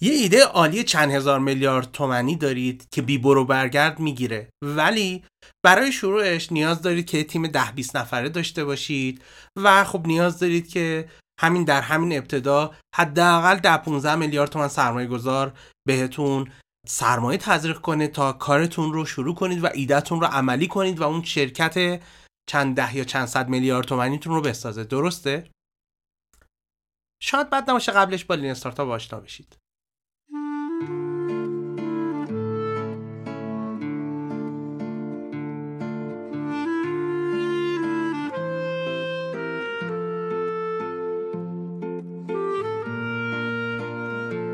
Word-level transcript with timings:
یه 0.00 0.12
ایده 0.12 0.44
عالی 0.44 0.84
چند 0.84 1.10
هزار 1.10 1.40
میلیارد 1.40 1.92
تومنی 1.92 2.36
دارید 2.36 2.88
که 2.90 3.02
بی 3.02 3.18
برو 3.18 3.44
برگرد 3.44 4.00
می‌گیره. 4.00 4.50
ولی 4.64 5.24
برای 5.64 5.92
شروعش 5.92 6.52
نیاز 6.52 6.82
دارید 6.82 7.06
که 7.06 7.24
تیم 7.24 7.46
ده 7.46 7.72
20 7.72 7.96
نفره 7.96 8.28
داشته 8.28 8.64
باشید 8.64 9.22
و 9.56 9.84
خب 9.84 10.06
نیاز 10.06 10.38
دارید 10.38 10.68
که 10.68 11.08
همین 11.40 11.64
در 11.64 11.80
همین 11.80 12.18
ابتدا 12.18 12.74
حداقل 12.94 13.56
ده 13.56 13.76
15 13.76 14.14
میلیارد 14.14 14.50
تومن 14.50 14.68
سرمایه 14.68 15.06
گذار 15.06 15.52
بهتون 15.86 16.50
سرمایه 16.88 17.38
تزریق 17.38 17.78
کنه 17.78 18.08
تا 18.08 18.32
کارتون 18.32 18.92
رو 18.92 19.04
شروع 19.04 19.34
کنید 19.34 19.64
و 19.64 19.68
ایدهتون 19.74 20.20
رو 20.20 20.26
عملی 20.26 20.66
کنید 20.66 21.00
و 21.00 21.02
اون 21.02 21.22
شرکت 21.22 22.02
چند 22.48 22.76
ده 22.76 22.96
یا 22.96 23.04
چند 23.04 23.26
صد 23.26 23.48
میلیارد 23.48 23.86
تومنیتون 23.86 24.34
رو 24.34 24.40
بسازه. 24.40 24.84
درسته؟ 24.84 25.50
شاید 27.22 27.50
بد 27.50 27.70
نباشه 27.70 27.92
قبلش 27.92 28.24
با 28.24 28.34
لین 28.34 28.50
استارتاپ 28.50 28.88
آشنا 28.88 29.20
بشید. 29.20 29.56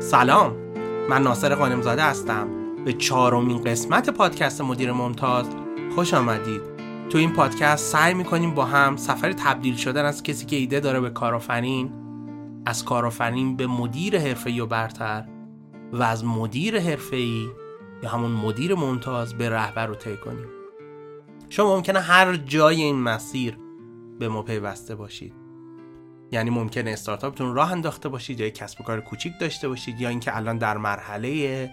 سلام. 0.03 0.55
من 1.09 1.23
ناصر 1.23 1.55
قانمزاده 1.55 2.03
هستم. 2.03 2.47
به 2.85 2.93
چهارمین 2.93 3.63
قسمت 3.63 4.09
پادکست 4.09 4.61
مدیر 4.61 4.91
ممتاز 4.91 5.45
خوش 5.95 6.13
آمدید. 6.13 6.61
تو 7.09 7.17
این 7.17 7.33
پادکست 7.33 7.91
سعی 7.91 8.13
می‌کنیم 8.13 8.53
با 8.53 8.65
هم 8.65 8.95
سفر 8.95 9.31
تبدیل 9.31 9.75
شدن 9.75 10.05
از 10.05 10.23
کسی 10.23 10.45
که 10.45 10.55
ایده 10.55 10.79
داره 10.79 10.99
به 10.99 11.09
کارآفرین 11.09 11.91
از 12.65 12.85
کارآفرین 12.85 13.55
به 13.55 13.67
مدیر 13.67 14.19
حرفه‌ای 14.19 14.59
و 14.59 14.65
برتر 14.65 15.25
و 15.93 16.03
از 16.03 16.25
مدیر 16.25 16.79
حرفه‌ای 16.79 17.47
یا 18.03 18.09
همون 18.09 18.31
مدیر 18.31 18.75
ممتاز 18.75 19.33
به 19.33 19.49
رهبر 19.49 19.87
رو 19.87 19.95
طی 19.95 20.17
کنیم. 20.17 20.47
شما 21.49 21.75
ممکنه 21.75 21.99
هر 21.99 22.35
جای 22.35 22.81
این 22.81 22.99
مسیر 22.99 23.57
به 24.19 24.29
ما 24.29 24.41
پیوسته 24.41 24.95
باشید. 24.95 25.42
یعنی 26.33 26.49
ممکنه 26.49 26.91
استارتاپتون 26.91 27.55
راه 27.55 27.71
انداخته 27.71 28.09
باشید 28.09 28.39
یا 28.39 28.49
کسب 28.49 28.81
و 28.81 28.83
کار 28.83 29.01
کوچیک 29.01 29.33
داشته 29.39 29.67
باشید 29.67 30.01
یا 30.01 30.09
اینکه 30.09 30.37
الان 30.37 30.57
در 30.57 30.77
مرحله 30.77 31.69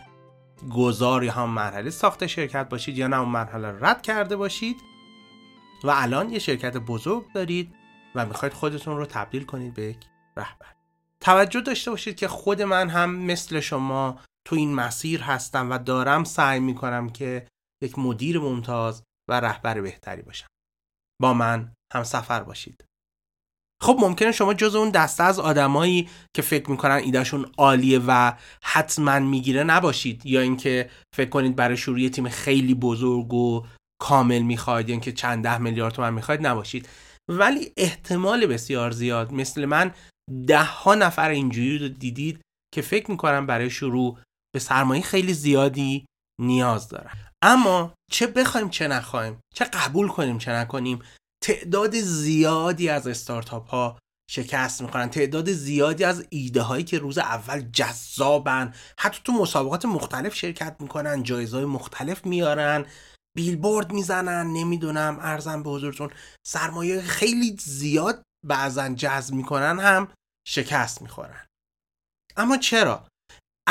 گذار 0.77 1.25
یا 1.25 1.33
هم 1.33 1.50
مرحله 1.50 1.91
ساخت 1.91 2.27
شرکت 2.27 2.69
باشید 2.69 2.98
یا 2.98 3.06
نه 3.06 3.20
اون 3.20 3.28
مرحله 3.28 3.69
رد 3.81 4.03
کرده 4.03 4.36
باشید 4.36 4.77
و 5.84 5.91
الان 5.91 6.31
یه 6.31 6.38
شرکت 6.38 6.77
بزرگ 6.77 7.33
دارید 7.33 7.75
و 8.14 8.27
می‌خواید 8.27 8.53
خودتون 8.53 8.97
رو 8.97 9.06
تبدیل 9.06 9.44
کنید 9.44 9.75
به 9.75 9.83
یک 9.83 10.05
رهبر. 10.36 10.75
توجه 11.20 11.61
داشته 11.61 11.91
باشید 11.91 12.16
که 12.16 12.28
خود 12.28 12.62
من 12.62 12.88
هم 12.88 13.14
مثل 13.14 13.61
شما 13.61 14.19
تو 14.44 14.56
این 14.56 14.75
مسیر 14.75 15.22
هستم 15.22 15.70
و 15.70 15.78
دارم 15.78 16.25
سعی 16.25 16.61
می‌کنم 16.61 17.11
که 17.11 17.47
یک 17.83 17.98
مدیر 17.98 18.38
ممتاز 18.38 19.03
و 19.28 19.41
رهبر 19.41 19.81
بهتری 19.81 20.22
باشم. 20.22 20.47
با 21.22 21.34
من 21.34 21.72
هم 21.92 22.03
سفر 22.03 22.42
باشید. 22.42 22.89
خب 23.83 23.97
ممکنه 24.00 24.33
شما 24.33 24.55
جز 24.55 24.75
اون 24.75 24.91
دسته 24.91 25.23
از 25.23 25.39
آدمایی 25.39 26.09
که 26.36 26.42
فکر 26.42 26.70
می‌کنن 26.70 26.95
ایدهشون 26.95 27.47
عالیه 27.59 28.00
و 28.06 28.33
حتما 28.62 29.19
می‌گیره 29.19 29.64
نباشید 29.64 30.27
یا 30.27 30.41
اینکه 30.41 30.91
فکر 31.17 31.28
کنید 31.28 31.56
برای 31.56 31.77
شروع 31.77 32.09
تیم 32.09 32.28
خیلی 32.28 32.75
بزرگ 32.75 33.34
و 33.34 33.67
کامل 34.03 34.39
می‌خواید 34.39 34.89
یا 34.89 34.92
اینکه 34.92 35.12
چند 35.12 35.42
ده 35.42 35.59
میلیارد 35.59 35.95
تومن 35.95 36.14
می‌خواید 36.14 36.47
نباشید. 36.47 36.89
ولی 37.28 37.72
احتمال 37.77 38.47
بسیار 38.47 38.91
زیاد. 38.91 39.33
مثل 39.33 39.64
من 39.64 39.94
ده 40.47 40.62
ها 40.62 40.94
نفر 40.94 41.28
اینجوری 41.28 41.78
رو 41.78 41.89
دیدید 41.89 42.41
که 42.75 42.83
فکر 42.83 43.11
می‌کنن 43.11 43.47
برای 43.47 43.70
شروع 43.70 44.19
به 44.55 44.59
سرمایه 44.61 45.03
خیلی 45.03 45.34
زیادی 45.34 46.06
نیاز 46.41 46.89
دارن. 46.89 47.12
اما 47.42 47.94
چه 48.11 48.27
بخوایم 48.27 48.70
چه 48.70 48.89
نخوایم 48.89 49.41
چه 49.55 49.65
قبول 49.65 50.09
کنیم 50.09 50.39
چه 50.39 50.53
نکنیم 50.53 50.98
تعداد 51.43 52.01
زیادی 52.01 52.89
از 52.89 53.06
استارتاپ 53.06 53.69
ها 53.69 53.99
شکست 54.31 54.83
می‌کنن 54.83 55.11
تعداد 55.11 55.53
زیادی 55.53 56.05
از 56.05 56.27
ایده 56.31 56.62
هایی 56.62 56.84
که 56.84 56.99
روز 56.99 57.19
اول 57.19 57.61
جذابن. 57.61 58.75
حتی 58.99 59.21
تو 59.25 59.33
مسابقات 59.33 59.84
مختلف 59.84 60.34
شرکت 60.34 60.77
می‌کنن 60.81 61.23
جایزهای 61.23 61.65
مختلف 61.65 62.27
میارن 62.27 62.87
بیلبورد 63.37 63.93
می‌زنن 63.93 64.47
نمی‌دونم 64.47 65.19
ارزم 65.21 65.62
به 65.62 65.71
حضورتون 65.71 66.11
سرمایه 66.47 67.01
خیلی 67.01 67.57
زیاد 67.61 68.22
بعضا 68.47 68.89
جذب 68.89 69.34
می‌کنن 69.34 69.78
هم 69.81 70.09
شکست 70.49 71.03
می‌خورن. 71.03 71.47
اما 72.37 72.57
چرا؟ 72.57 73.09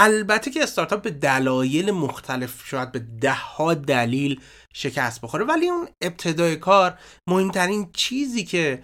البته 0.01 0.51
که 0.51 0.63
استارتاپ 0.63 1.01
به 1.01 1.11
دلایل 1.11 1.91
مختلف 1.91 2.67
شاید 2.67 2.91
به 2.91 2.99
ده 2.99 3.33
ها 3.33 3.73
دلیل 3.73 4.41
شکست 4.73 5.21
بخوره 5.21 5.45
ولی 5.45 5.69
اون 5.69 5.87
ابتدای 6.01 6.55
کار 6.55 6.99
مهمترین 7.27 7.91
چیزی 7.91 8.43
که 8.43 8.83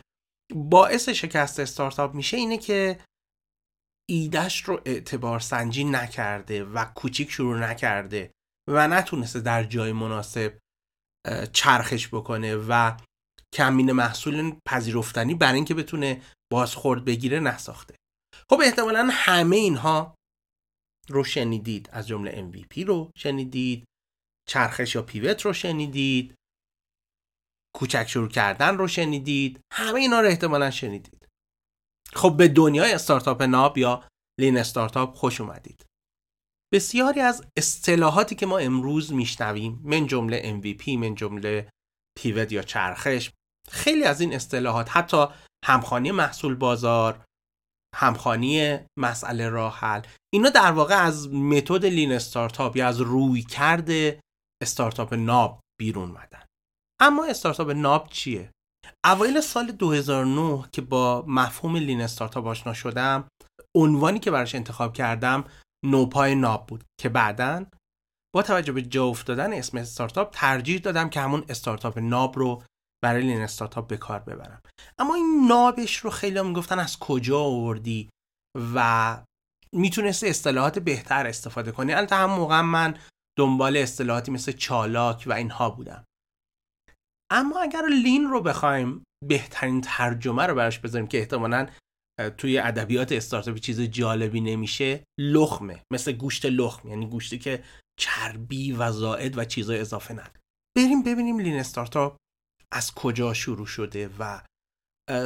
باعث 0.55 1.09
شکست 1.09 1.59
استارتاپ 1.59 2.13
میشه 2.13 2.37
اینه 2.37 2.57
که 2.57 2.99
ایدهش 4.09 4.63
رو 4.63 4.81
اعتبار 4.85 5.39
سنجی 5.39 5.83
نکرده 5.83 6.63
و 6.63 6.85
کوچیک 6.85 7.31
شروع 7.31 7.59
نکرده 7.59 8.31
و 8.69 8.87
نتونسته 8.87 9.39
در 9.39 9.63
جای 9.63 9.91
مناسب 9.91 10.57
چرخش 11.53 12.07
بکنه 12.07 12.55
و 12.55 12.97
کمین 13.53 13.91
محصول 13.91 14.55
پذیرفتنی 14.67 15.35
برای 15.35 15.55
اینکه 15.55 15.73
بتونه 15.73 16.21
بازخورد 16.51 17.05
بگیره 17.05 17.39
نساخته. 17.39 17.95
خب 18.49 18.61
احتمالا 18.63 19.09
همه 19.11 19.55
اینها 19.55 20.14
رو 21.07 21.23
شنیدید 21.23 21.89
از 21.91 22.07
جمله 22.07 22.51
MVP 22.51 22.83
رو 22.88 23.11
شنیدید 23.17 23.85
چرخش 24.47 24.95
یا 24.95 25.01
پیوت 25.01 25.41
رو 25.41 25.53
شنیدید 25.53 26.35
کوچک 27.75 28.05
شروع 28.07 28.29
کردن 28.29 28.77
رو 28.77 28.88
شنیدید 28.88 29.59
همه 29.73 29.99
اینا 29.99 30.21
رو 30.21 30.27
احتمالا 30.27 30.71
شنیدید. 30.71 31.27
خب 32.13 32.38
به 32.38 32.47
دنیای 32.47 32.93
استارتاپ 32.93 33.41
ناب 33.41 33.77
یا 33.77 34.07
لین 34.39 34.57
استارتاپ 34.57 35.16
خوش 35.16 35.41
اومدید. 35.41 35.85
بسیاری 36.73 37.22
از 37.22 37.45
اصطلاحاتی 37.57 38.35
که 38.35 38.45
ما 38.45 38.57
امروز 38.57 39.13
میشنویم 39.13 39.81
من 39.83 40.07
جمله 40.07 40.61
MVP 40.61 40.87
من 40.87 41.16
جمله 41.16 41.69
پیوت 42.17 42.51
یا 42.51 42.61
چرخش 42.61 43.31
خیلی 43.69 44.03
از 44.03 44.22
این 44.22 44.33
اصطلاحات 44.33 44.97
حتی 44.97 45.25
همخانی 45.66 46.11
محصول 46.11 46.55
بازار 46.55 47.25
همخانی 47.95 48.78
مسئله 49.00 49.50
راه 49.50 49.79
حل. 49.79 50.01
اینا 50.33 50.50
در 50.50 50.72
واقع 50.72 50.95
از 50.95 51.33
متد 51.33 51.85
لین 51.85 52.11
استارتاپ 52.11 52.78
یا 52.78 52.88
از 52.88 53.01
روی 53.01 53.41
کرده 53.41 54.19
استارتاپ 54.63 55.13
ناب 55.13 55.59
بیرون 55.79 56.09
مدن 56.09 56.45
اما 57.01 57.25
استارتاپ 57.25 57.69
ناب 57.69 58.09
چیه؟ 58.09 58.51
اوایل 59.05 59.41
سال 59.41 59.72
2009 59.72 60.66
که 60.72 60.81
با 60.81 61.23
مفهوم 61.28 61.75
لین 61.75 62.01
استارتاپ 62.01 62.45
آشنا 62.45 62.73
شدم 62.73 63.28
عنوانی 63.75 64.19
که 64.19 64.31
براش 64.31 64.55
انتخاب 64.55 64.94
کردم 64.94 65.44
نوپای 65.85 66.35
ناب 66.35 66.67
بود 66.67 66.84
که 67.01 67.09
بعدا 67.09 67.66
با 68.35 68.41
توجه 68.41 68.72
به 68.72 68.81
جا 68.81 69.05
افتادن 69.05 69.53
اسم 69.53 69.78
استارتاپ 69.78 70.29
ترجیح 70.34 70.79
دادم 70.79 71.09
که 71.09 71.19
همون 71.19 71.45
استارتاپ 71.50 72.00
ناب 72.00 72.39
رو 72.39 72.63
برای 73.03 73.22
لین 73.22 73.41
استارتاپ 73.41 73.88
به 73.88 73.97
کار 73.97 74.19
ببرم. 74.19 74.61
اما 74.97 75.16
این 75.16 75.45
نابش 75.47 75.95
رو 75.95 76.09
خیلی 76.09 76.39
هم 76.39 76.47
می‌گفتن 76.47 76.79
از 76.79 77.00
کجا 77.00 77.39
آوردی 77.39 78.09
و 78.75 79.23
می‌تونستی 79.73 80.29
اصطلاحات 80.29 80.79
بهتر 80.79 81.28
استفاده 81.28 81.72
کنی؟ 81.72 81.94
البته 81.94 82.16
هم 82.16 82.29
موقع 82.29 82.61
من 82.61 82.97
دنبال 83.38 83.78
اصطلاحاتی 83.78 84.31
مثل 84.31 84.51
چالاک 84.51 85.23
و 85.28 85.34
اینها 85.34 85.69
بودم. 85.69 86.05
اما 87.31 87.59
اگر 87.59 87.81
لین 88.03 88.23
رو 88.23 88.41
بخوایم 88.41 89.03
بهترین 89.28 89.81
ترجمه 89.81 90.44
رو 90.44 90.55
براش 90.55 90.79
بذاریم 90.79 91.07
که 91.07 91.19
احتمالا 91.19 91.67
توی 92.38 92.57
ادبیات 92.57 93.11
استارتاپی 93.11 93.59
چیز 93.59 93.81
جالبی 93.81 94.41
نمیشه 94.41 95.03
لخمه. 95.19 95.84
مثل 95.94 96.11
گوشت 96.11 96.45
لخم 96.45 96.90
یعنی 96.90 97.05
گوشتی 97.05 97.40
که 97.40 97.64
چربی 97.99 98.72
و 98.72 98.91
زائد 98.91 99.37
و 99.37 99.46
چیزای 99.46 99.79
اضافه 99.79 100.14
نداره. 100.14 100.40
بریم 100.78 101.03
ببینیم 101.03 101.40
لین 101.40 101.59
استارتاپ 101.59 102.17
از 102.72 102.94
کجا 102.94 103.34
شروع 103.34 103.66
شده 103.66 104.09
و 104.20 104.41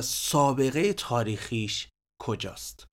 سابقه 0.03 0.93
تاریخیش 0.93 1.87
کجاست؟ 2.21 2.87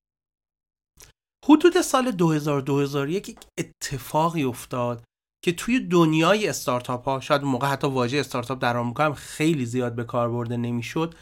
حدود 1.49 1.81
سال 1.81 2.11
2000 2.11 3.09
یک 3.09 3.39
اتفاقی 3.59 4.45
افتاد 4.45 5.05
که 5.45 5.53
توی 5.53 5.81
دنیای 5.81 6.49
استارتاپ 6.49 7.05
ها 7.05 7.21
شاید 7.21 7.43
موقع 7.43 7.67
حتی 7.67 7.87
واژه 7.87 8.19
استارتاپ 8.19 8.59
در 8.59 8.77
آمریکا 8.77 9.05
هم 9.05 9.15
خیلی 9.15 9.67
زیاد 9.67 9.95
به 9.95 10.05
کار 10.05 10.31
برده 10.31 10.57
نمی‌شد 10.57 11.15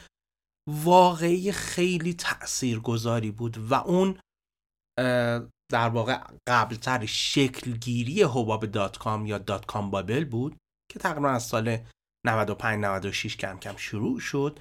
واقعی 0.70 1.52
خیلی 1.52 2.14
تاثیرگذاری 2.14 3.30
بود 3.30 3.58
و 3.58 3.74
اون 3.74 4.18
در 5.72 5.88
واقع 5.88 6.18
قبلتر 6.48 7.06
شکلگیری 7.06 8.22
حباب 8.22 8.66
dot-com 8.66 9.26
یا 9.26 9.38
dot-com 9.38 9.90
bubble 9.90 10.24
بود 10.24 10.56
که 10.92 10.98
تقریبا 10.98 11.28
از 11.28 11.42
سال 11.42 11.78
95 12.26 12.84
96 12.84 13.36
کم 13.36 13.58
کم 13.58 13.76
شروع 13.76 14.20
شد 14.20 14.60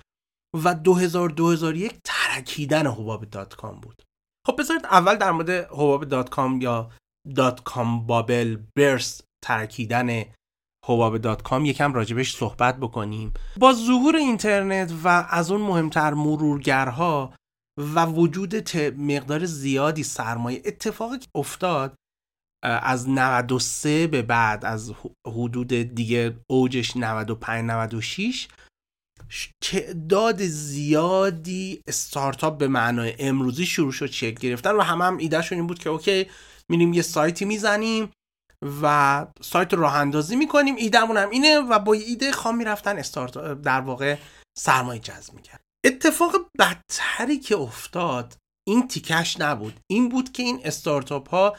و 0.64 0.76
2000 0.76 1.30
2001 1.30 2.00
ترکیدن 2.04 2.88
حباب 2.88 3.26
dot-com 3.26 3.80
بود. 3.80 4.04
خب 4.48 4.60
بذارید 4.60 4.86
اول 4.86 5.16
در 5.16 5.32
مورد 5.32 5.50
حباب 5.50 6.06
dot-com 6.06 6.62
یا 6.62 6.92
dot-com 7.36 8.08
bubble 8.08 8.58
burst 8.76 9.22
ترکیدن 9.44 10.24
حباب 10.86 11.18
dot-com 11.18 11.66
یکم 11.66 11.94
راجبش 11.94 12.36
صحبت 12.36 12.78
بکنیم. 12.78 13.34
با 13.58 13.74
ظهور 13.74 14.16
اینترنت 14.16 14.94
و 15.04 15.08
از 15.30 15.52
اون 15.52 15.62
مهمتر 15.62 16.14
مرورگرها 16.14 17.34
و 17.80 18.06
وجود 18.06 18.78
مقدار 18.98 19.46
زیادی 19.46 20.04
سرمایه 20.04 20.62
اتفاقی 20.66 21.20
افتاد 21.36 21.96
از 22.64 23.10
93 23.10 24.08
به 24.08 24.22
بعد 24.22 24.66
از 24.66 24.94
حدود 25.28 25.74
دیگه 25.74 26.38
اوجش 26.50 26.98
95 26.98 27.66
96 27.66 28.48
تعداد 29.64 30.44
زیادی 30.44 31.82
استارتاپ 31.88 32.58
به 32.58 32.68
معنای 32.68 33.16
امروزی 33.20 33.66
شروع 33.66 33.92
شد 33.92 34.12
شکل 34.12 34.40
گرفتن 34.40 34.72
و 34.72 34.82
همه 34.82 35.06
هم 35.06 35.18
ایدهشون 35.18 35.58
این 35.58 35.68
بود 35.68 35.80
که 35.80 35.90
اوکی 35.90 36.28
میریم 36.70 36.94
یه 36.94 37.02
سایتی 37.02 37.46
می‌زنیم 37.46 38.12
و 38.82 39.26
سایت 39.42 39.74
رو 39.74 39.82
راه 39.82 39.96
اندازی 39.96 40.36
می‌کنیم. 40.36 40.76
ایدهمون 40.76 41.18
هم 41.18 41.30
اینه 41.30 41.60
و 41.60 41.80
با 41.80 41.94
ایده 41.94 42.32
خام 42.32 42.58
می‌رفتن 42.58 42.98
استارت 42.98 43.62
در 43.62 43.82
واقع 43.82 44.18
سرمایه 44.58 45.02
جذب 45.02 45.34
می‌کرد. 45.34 45.62
اتفاق 45.86 46.36
بدتری 46.60 47.40
که 47.40 47.56
افتاد 47.56 48.38
این 48.68 48.88
تیکش 48.88 49.40
نبود. 49.40 49.80
این 49.92 50.10
بود 50.10 50.32
که 50.32 50.44
این 50.44 50.62
استارتاپ 50.64 51.30
ها 51.30 51.58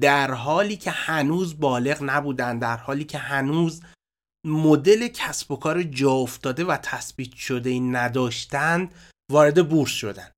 در 0.00 0.30
حالی 0.30 0.76
که 0.76 0.90
هنوز 0.90 1.60
بالغ 1.60 1.98
نبودن 2.02 2.58
در 2.58 2.76
حالی 2.76 3.04
که 3.04 3.18
هنوز 3.18 3.82
مدل 4.46 5.08
کسب 5.08 5.50
و 5.50 5.56
کار 5.56 5.82
جا 5.82 6.12
افتاده 6.12 6.64
و 6.64 6.76
تثبیت 6.76 7.34
شده 7.34 7.70
ای 7.70 7.80
نداشتند 7.80 8.94
وارد 9.32 9.68
بورس 9.68 9.90
شدن. 9.90 10.30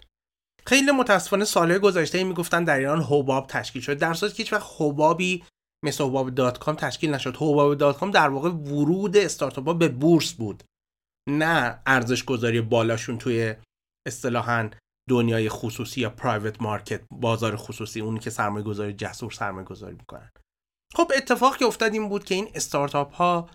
خیلی 0.67 0.90
متاسفانه 0.90 1.44
سالهای 1.44 1.79
گذشته 1.79 2.25
می‌گفتن 2.25 2.64
در 2.64 2.79
ایران 2.79 3.02
حباب 3.02 3.46
تشکیل 3.46 3.82
شد. 3.82 3.99
در 3.99 4.14
صورتی 4.14 4.37
که 4.37 4.43
هیچ 4.43 4.52
وقت 4.52 4.70
حبابی 4.79 5.44
مثل 5.85 6.05
حباب 6.05 6.31
دات 6.31 6.58
کام 6.58 6.75
تشکیل 6.75 7.14
نشد. 7.14 7.37
حباب 7.37 7.75
دات 7.75 7.99
کام 7.99 8.11
در 8.11 8.29
واقع 8.29 8.49
ورود 8.49 9.17
استارتاپ 9.17 9.79
به 9.79 9.88
بورس 9.88 10.32
بود. 10.32 10.64
نه 11.29 11.82
ارزش 11.87 12.25
گذاری 12.25 12.61
بالاشون 12.61 13.19
توی 13.19 13.55
اصطلاحا 14.06 14.70
دنیای 15.09 15.49
خصوصی 15.49 16.01
یا 16.01 16.11
پرایوت 16.11 16.63
مارکت 16.63 17.03
بازار 17.11 17.57
خصوصی 17.57 18.01
اونی 18.01 18.19
که 18.19 18.31
سرمایه 18.31 18.65
گذاری 18.65 18.93
جسور 18.93 19.31
سرمایه 19.31 19.67
گذاری 19.67 19.97
می‌کنن. 19.97 20.31
خب 20.95 21.13
اتفاقی 21.17 21.59
که 21.59 21.65
افتاد 21.65 21.93
این 21.93 22.09
بود 22.09 22.25
که 22.25 22.35
این 22.35 22.49
استارتاپ 22.55 23.15
ها 23.15 23.51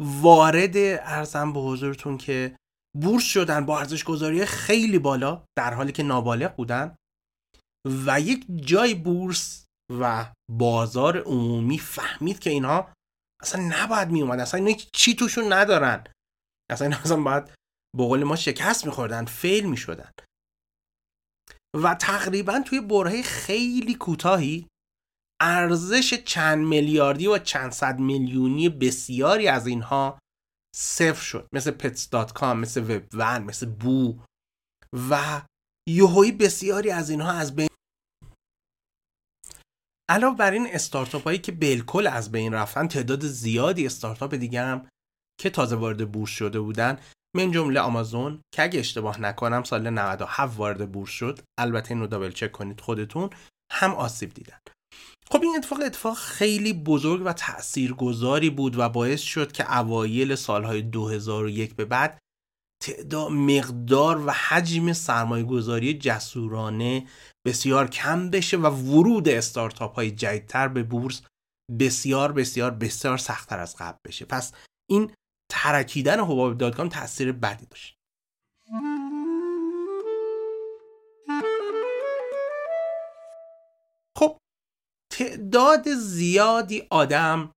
وارد 0.00 0.76
ارزم 0.76 1.52
به 1.52 1.60
حضورتون 1.60 2.18
که 2.18 2.56
بورس 3.00 3.24
شدن 3.24 3.66
با 3.66 3.78
ارزش 3.78 4.04
گذاری 4.04 4.44
خیلی 4.44 4.98
بالا 4.98 5.44
در 5.58 5.74
حالی 5.74 5.92
که 5.92 6.02
نابالغ 6.02 6.56
بودن 6.56 6.96
و 8.06 8.20
یک 8.20 8.46
جای 8.48 8.94
بورس 8.94 9.64
و 10.00 10.32
بازار 10.50 11.18
عمومی 11.18 11.78
فهمید 11.78 12.38
که 12.38 12.50
اینها 12.50 12.92
اصلا 13.42 13.68
نباید 13.72 14.10
می 14.10 14.22
اومد 14.22 14.40
اصلا 14.40 14.64
اینا 14.64 14.78
چی 14.92 15.14
توشون 15.14 15.52
ندارن. 15.52 16.04
اصلا 16.70 16.86
اینا 16.86 17.00
اصلا 17.00 17.22
باید 17.22 17.44
به 17.96 18.04
قول 18.04 18.24
ما 18.24 18.36
شکست 18.36 18.86
میخوردن 18.86 19.24
فیل 19.24 19.66
می‌شدن. 19.66 20.10
و 21.84 21.94
تقریبا 21.94 22.60
توی 22.66 22.80
بره 22.80 23.22
خیلی 23.22 23.94
کوتاهی 23.94 24.66
ارزش 25.42 26.14
چند 26.14 26.66
میلیاردی 26.66 27.26
و 27.26 27.38
چند 27.38 27.72
صد 27.72 27.98
میلیونی 27.98 28.68
بسیاری 28.68 29.48
از 29.48 29.66
اینها 29.66 30.18
صفر 30.76 31.22
شد. 31.22 31.48
مثل 31.52 31.70
پتس 31.70 32.10
دات 32.10 32.32
کام 32.32 32.60
مثل 32.60 32.96
وب 32.96 33.02
ون 33.14 33.42
مثل 33.42 33.66
بو 33.66 34.18
و 35.10 35.42
یوهوی 35.88 36.32
بسیاری 36.32 36.90
از 36.90 37.10
اینها 37.10 37.32
از 37.32 37.56
بین 37.56 37.68
علاوه 40.10 40.36
بر 40.36 40.50
این 40.50 40.66
استارتاپ 40.70 41.24
هایی 41.24 41.38
که 41.38 41.52
بالکل 41.52 42.06
از 42.06 42.32
بین 42.32 42.54
رفتن 42.54 42.88
تعداد 42.88 43.24
زیادی 43.24 43.86
استارتاپ 43.86 44.34
دیگه 44.34 44.62
هم 44.62 44.88
که 45.40 45.50
تازه 45.50 45.76
وارد 45.76 46.12
بورس 46.12 46.30
شده 46.30 46.60
بودن 46.60 46.98
من 47.38 47.52
جمله 47.52 47.80
آمازون 47.80 48.40
که 48.54 48.62
اگه 48.62 48.80
اشتباه 48.80 49.20
نکنم 49.20 49.62
سال 49.62 49.90
97 49.90 50.58
وارد 50.58 50.92
بورس 50.92 51.10
شد 51.10 51.38
البته 51.58 51.90
اینو 51.90 52.06
دابل 52.06 52.30
چک 52.30 52.52
کنید 52.52 52.80
خودتون 52.80 53.30
هم 53.72 53.90
آسیب 53.90 54.34
دیدن. 54.34 54.58
خب 55.30 55.42
این 55.42 55.56
اتفاق 55.56 55.80
اتفاق 55.84 56.16
خیلی 56.16 56.72
بزرگ 56.72 57.22
و 57.24 57.32
تاثیرگذاری 57.32 58.50
بود 58.50 58.78
و 58.78 58.88
باعث 58.88 59.20
شد 59.20 59.52
که 59.52 59.78
اوایل 59.78 60.34
سالهای 60.34 60.82
2001 60.82 61.74
به 61.74 61.84
بعد 61.84 62.18
تعداد 62.82 63.32
مقدار 63.32 64.26
و 64.26 64.30
حجم 64.30 64.92
سرمایه 64.92 65.44
گذاری 65.44 65.94
جسورانه 65.94 67.06
بسیار 67.46 67.88
کم 67.88 68.30
بشه 68.30 68.56
و 68.56 68.66
ورود 68.66 69.28
استارتاپ 69.28 69.94
های 69.94 70.10
جدیدتر 70.10 70.68
به 70.68 70.82
بورس 70.82 71.22
بسیار 71.80 72.32
بسیار 72.32 72.70
بسیار 72.70 73.18
سختتر 73.18 73.58
از 73.58 73.76
قبل 73.76 73.98
بشه. 74.06 74.24
پس 74.24 74.52
این 74.90 75.10
ترکیدن 75.50 76.20
حباب 76.20 76.58
دادگان 76.58 76.88
تاثیر 76.88 77.32
بدی 77.32 77.66
داشت. 77.66 77.98
خب 84.18 84.38
تعداد 85.12 85.88
زیادی 85.94 86.86
آدم 86.90 87.52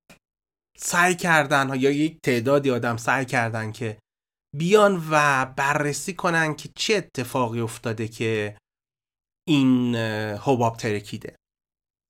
سعی 0.78 1.16
کردن 1.16 1.80
یا 1.80 1.92
یک 1.92 2.20
تعدادی 2.24 2.72
آدم 2.72 2.98
سعی 2.98 3.26
کردن 3.26 3.72
که 3.72 4.00
بیان 4.58 5.08
و 5.12 5.46
بررسی 5.46 6.14
کنن 6.14 6.56
که 6.56 6.70
چه 6.76 6.96
اتفاقی 6.96 7.60
افتاده 7.60 8.08
که 8.08 8.58
این 9.48 9.96
حباب 10.36 10.78
ترکیده. 10.78 11.36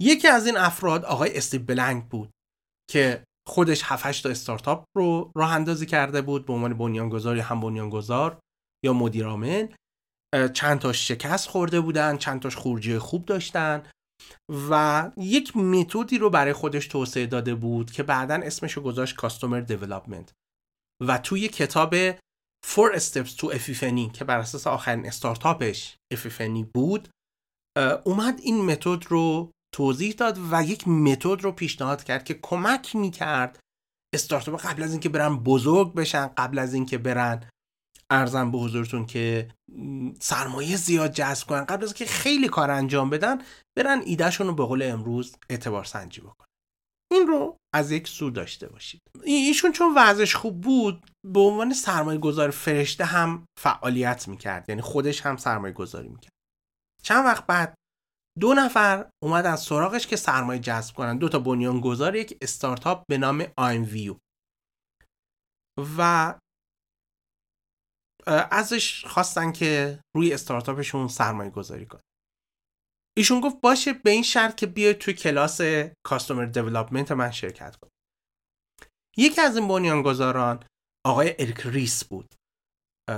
یکی 0.02 0.28
از 0.28 0.46
این 0.46 0.58
افراد 0.58 1.06
آقای 1.06 1.38
استیو 1.38 1.64
بلنگ 1.64 2.10
بود 2.10 2.32
که 2.92 3.24
خودش 3.48 3.82
7 3.84 4.24
تا 4.24 4.30
استارتاپ 4.30 4.84
رو 4.98 5.32
راه 5.36 5.52
اندازی 5.52 5.86
کرده 5.86 6.22
بود 6.22 6.46
به 6.46 6.54
عنوان 6.54 6.74
بنیانگذار 6.74 7.38
یا 7.38 7.44
هم 7.44 7.60
بنیانگذار 7.60 8.40
یا 8.86 8.94
مدیر 8.94 9.26
عامل. 9.26 9.68
چند 10.54 10.80
تاش 10.80 11.08
شکست 11.08 11.50
خورده 11.50 11.82
بودن 11.82 12.18
چند 12.18 12.42
تاش 12.42 12.56
خروجی 12.56 12.98
خوب 12.98 13.26
داشتن 13.26 13.84
و 14.70 15.12
یک 15.18 15.58
متدی 15.58 16.18
رو 16.18 16.30
برای 16.30 16.54
خودش 16.54 16.88
توسعه 16.88 17.26
داده 17.26 17.56
بود 17.56 17.92
که 17.92 18.04
بعدا 18.04 18.36
اسمش 18.36 18.74
رو 18.74 18.84
گذاشت 18.84 19.16
کاستومر 19.16 19.60
دیولپمنت 19.60 20.32
و 21.08 21.18
توی 21.18 21.48
کتاب 21.48 21.96
Four 22.66 22.96
Steps 22.96 23.36
to 23.38 23.54
Epiphany 23.54 24.12
که 24.14 24.24
بر 24.26 24.40
اساس 24.40 24.68
آخرین 24.68 25.06
استارتاپش 25.06 25.96
Epiphany 26.14 26.66
بود 26.74 27.10
اومد 28.06 28.40
این 28.40 28.66
متد 28.66 29.06
رو 29.08 29.52
توضیح 29.76 30.14
داد 30.14 30.40
و 30.52 30.64
یک 30.64 30.88
متد 30.88 31.42
رو 31.42 31.52
پیشنهاد 31.52 32.04
کرد 32.04 32.24
که 32.24 32.34
کمک 32.34 32.96
می‌کرد 32.96 33.60
استارتاپ 34.16 34.62
قبل 34.66 34.84
از 34.84 34.92
اینکه 34.92 35.10
برن 35.10 35.38
بزرگ 35.38 35.94
بشن 35.94 36.28
قبل 36.28 36.60
از 36.60 36.74
اینکه 36.74 36.98
برن 36.98 37.50
ارزم 38.10 38.52
به 38.52 38.58
حضورتون 38.58 39.06
که 39.06 39.50
سرمایه 40.20 40.76
زیاد 40.76 41.12
جذب 41.12 41.48
کنن 41.48 41.66
قبل 41.66 41.84
از 41.84 41.90
اینکه 41.90 42.06
خیلی 42.06 42.48
کار 42.48 42.72
انجام 42.72 43.10
بدن 43.10 43.42
برن 43.78 44.02
ایدهشون 44.06 44.48
رو 44.48 44.54
به 44.54 44.66
قول 44.66 44.84
امروز 44.84 45.36
اعتبار 45.50 45.84
سنجی 45.84 46.22
بکنن. 46.22 46.48
این 47.12 47.28
رو 47.28 47.58
از 47.76 47.92
یک 47.92 48.08
سو 48.08 48.30
داشته 48.30 48.70
باشید. 48.70 49.02
ایشون 49.24 49.72
چون 49.72 49.94
وضعش 49.98 50.36
خوب 50.36 50.62
بود 50.62 51.12
به 51.34 51.40
عنوان 51.40 51.74
سرمایه 51.74 52.20
گذار 52.20 52.50
فرشته 52.50 53.06
هم 53.06 53.46
فعالیت 53.60 54.28
می‌کرد 54.28 54.70
یعنی 54.70 54.82
خودش 54.82 55.22
هم 55.22 55.38
سرمایه 55.38 55.74
گذاری 55.74 56.10
می‌کرد. 56.10 56.34
چند 57.04 57.26
وقت 57.26 57.46
بعد 57.46 57.76
دو 58.40 58.54
نفر 58.54 59.10
اومدن 59.24 59.56
سراغش 59.56 60.08
که 60.08 60.16
سرمایه 60.16 60.60
جذب 60.60 60.96
کنن. 60.96 61.18
دو 61.18 61.30
تا 61.30 61.40
بنیانگذار 61.40 62.16
یک 62.16 62.38
استارتاپ 62.42 63.04
به 63.10 63.18
نام 63.18 63.46
آیم 63.58 63.84
ویو 63.84 64.16
و 65.98 66.34
ازش 68.28 69.06
خواستن 69.06 69.52
که 69.52 70.00
روی 70.16 70.34
استارتاپشون 70.34 71.08
سرمایه 71.08 71.50
گذاری 71.50 71.86
کنه 71.86 72.02
ایشون 73.18 73.42
گفت 73.42 73.62
باشه 73.62 73.94
به 73.94 74.10
این 74.10 74.24
شرط 74.24 74.56
که 74.56 74.68
بیاید 74.68 74.98
توی 74.98 75.14
کلاس 75.14 75.62
کاستومر 76.06 76.46
دیولپمنت 76.46 77.12
من 77.12 77.32
شرکت 77.32 77.76
کن. 77.76 77.90
یکی 79.18 79.42
از 79.42 79.58
این 79.58 79.68
بنیانگذاران 79.68 80.64
آقای 81.06 81.36
اریک 81.40 81.62
ریس 81.66 82.04
بود. 82.04 82.36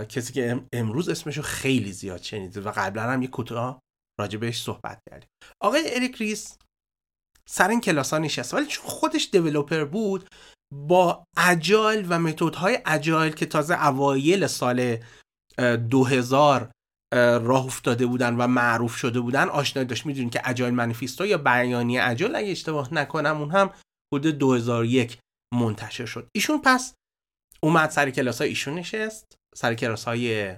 کسی 0.10 0.34
که 0.34 0.67
امروز 0.74 1.10
اسمشو 1.10 1.41
خیلی 1.41 1.91
زیاد 1.91 2.22
شنیده 2.22 2.62
و 2.62 2.72
قبلا 2.75 3.03
هم 3.03 3.22
یه 3.22 3.27
کوتاه 3.27 3.82
راجع 4.20 4.39
بهش 4.39 4.63
صحبت 4.63 5.00
کردیم. 5.10 5.29
آقای 5.62 5.96
اریک 5.96 6.15
ریس 6.15 6.58
سر 7.50 7.70
این 7.70 7.82
کلاس 7.82 8.13
ها 8.13 8.20
نشست 8.20 8.53
ولی 8.53 8.65
چون 8.65 8.86
خودش 8.86 9.29
دیولوپر 9.32 9.86
بود 9.86 10.29
با 10.74 11.24
اجایل 11.38 12.05
و 12.10 12.20
متدهای 12.20 12.79
اجایل 12.86 13.32
که 13.32 13.46
تازه 13.46 13.88
اوایل 13.88 14.48
سال 14.48 14.98
2000 15.89 16.72
راه 17.13 17.65
افتاده 17.65 18.05
بودن 18.05 18.36
و 18.36 18.48
معروف 18.48 18.96
شده 18.96 19.20
بودن 19.20 19.50
آشنایی 19.50 19.88
داشت. 19.88 20.05
می‌دونید 20.05 20.34
که 20.34 20.50
اجایل 20.50 20.74
منیفیستو 20.74 21.25
یا 21.25 21.38
بیانیه 21.38 22.08
اجایل 22.08 22.36
اگه 22.36 22.51
اشتباه 22.51 22.93
نکنم 22.93 23.38
اون 23.38 23.51
هم 23.51 23.74
حدود 24.13 24.38
2001 24.38 25.20
منتشر 25.53 26.05
شد. 26.05 26.27
ایشون 26.36 26.62
پس 26.62 26.93
اومد 27.63 27.89
سر 27.89 28.10
کلاس 28.10 28.41
ایشون 28.41 28.74
نشست 28.74 29.36
سر 29.55 29.75
کلاس 29.75 30.05
های 30.05 30.58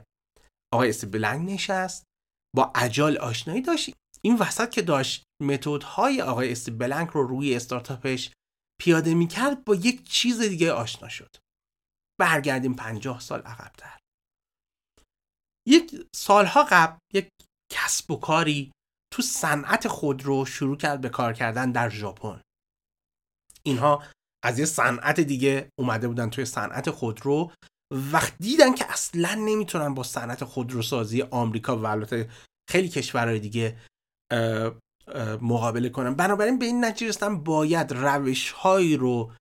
آقای 0.74 0.94
بلنگ 1.12 1.52
نشست. 1.52 2.05
با 2.56 2.72
اجال 2.76 3.18
آشنایی 3.18 3.62
داشت. 3.62 3.94
این 4.22 4.38
وسط 4.38 4.70
که 4.70 4.82
داشت 4.82 5.24
متدهای 5.44 6.22
آقای 6.22 6.52
استی 6.52 6.72
بلنک 6.72 7.10
رو 7.10 7.28
روی 7.28 7.56
استارتاپش 7.56 8.34
پیاده 8.82 9.14
می‌کرد 9.14 9.66
با 9.66 9.76
یک 9.76 10.10
چیز 10.10 10.42
دیگه 10.42 10.72
آشنا 10.72 11.10
شد. 11.10 11.36
برگردیم 12.20 12.74
پنجاه 12.74 13.20
سال 13.20 13.42
عقبتر. 13.42 14.00
یک 15.68 16.08
سالها 16.16 16.64
قبل 16.70 16.98
یک 17.14 17.30
کسب 17.74 18.12
و 18.12 18.20
کاری 18.20 18.72
تو 19.14 19.22
صنعت 19.22 19.88
خودرو 19.88 20.46
شروع 20.46 20.78
کرد 20.78 21.02
به 21.02 21.10
کار 21.10 21.34
کردن 21.34 21.72
در 21.72 21.90
ژاپن. 21.90 22.42
اینها 23.64 24.04
از 24.44 24.60
یه 24.60 24.66
صنعت 24.66 25.20
دیگه 25.20 25.70
اومده 25.80 26.08
بودن 26.08 26.30
توی 26.30 26.46
صنعت 26.46 26.90
خودرو 26.90 27.52
وقت 27.92 28.34
دیدن 28.40 28.76
که 28.76 28.92
اصلا 28.92 29.36
نمی‌تونن 29.36 29.94
با 29.94 30.04
صنعت 30.04 30.44
خودروسازی 30.44 31.22
آمریکا 31.22 31.78
و 31.78 31.86
البته 31.86 32.30
خیلی 32.70 32.90
کشورهای 32.90 33.40
دیگه 33.40 33.78
مقابله 35.42 35.90
کنن. 35.90 36.16
بنابراین 36.16 36.60
به 36.60 36.66
این 36.66 36.86
نتیجه 36.86 37.30
باید 37.30 37.94
روش 37.94 38.52
هایی 38.52 38.98
رو 38.98 39.34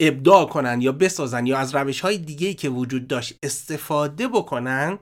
ابداع 0.00 0.48
کنن 0.48 0.80
یا 0.80 0.92
بسازن 0.92 1.46
یا 1.46 1.58
از 1.58 1.74
روش 1.74 2.00
های 2.00 2.18
دیگه 2.18 2.54
که 2.54 2.68
وجود 2.68 3.08
داشت 3.08 3.38
استفاده 3.42 4.28
بکنن 4.28 4.98